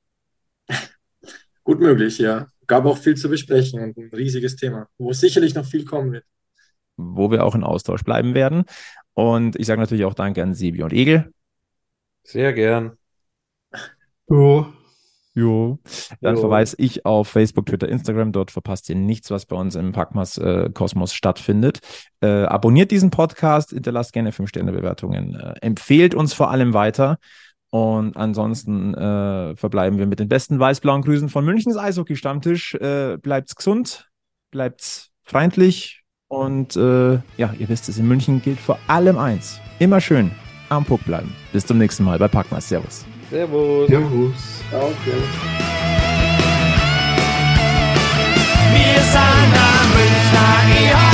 [1.63, 5.65] Gut möglich, ja gab auch viel zu besprechen und ein riesiges Thema, wo sicherlich noch
[5.65, 6.25] viel kommen wird.
[6.97, 8.65] Wo wir auch in Austausch bleiben werden.
[9.15, 11.33] Und ich sage natürlich auch Danke an Sebi und Egel.
[12.23, 12.97] Sehr gern.
[14.29, 14.73] Jo.
[15.35, 15.81] Jo.
[16.21, 16.41] Dann jo.
[16.41, 18.31] verweise ich auf Facebook, Twitter, Instagram.
[18.33, 21.81] Dort verpasst ihr nichts, was bei uns im Packmas äh, Kosmos stattfindet.
[22.21, 25.35] Äh, abonniert diesen Podcast, hinterlasst gerne 5-Sterne-Bewertungen.
[25.35, 27.19] Äh, empfehlt uns vor allem weiter.
[27.75, 32.77] Und ansonsten äh, verbleiben wir mit den besten weiß-blauen Grüßen von Münchens Eishockey-Stammtisch.
[32.77, 34.09] Äh, bleibt's gesund,
[34.53, 39.59] bleibt's freundlich und äh, ja, ihr wisst es, in München gilt vor allem eins.
[39.81, 40.31] Immer schön
[40.69, 41.35] am Puck bleiben.
[41.53, 42.69] Bis zum nächsten Mal bei Packmas.
[42.69, 43.05] Servus.
[43.29, 43.89] Servus.
[43.89, 44.63] Servus.
[44.71, 45.23] Okay.
[48.71, 51.14] Wir sind am Münchner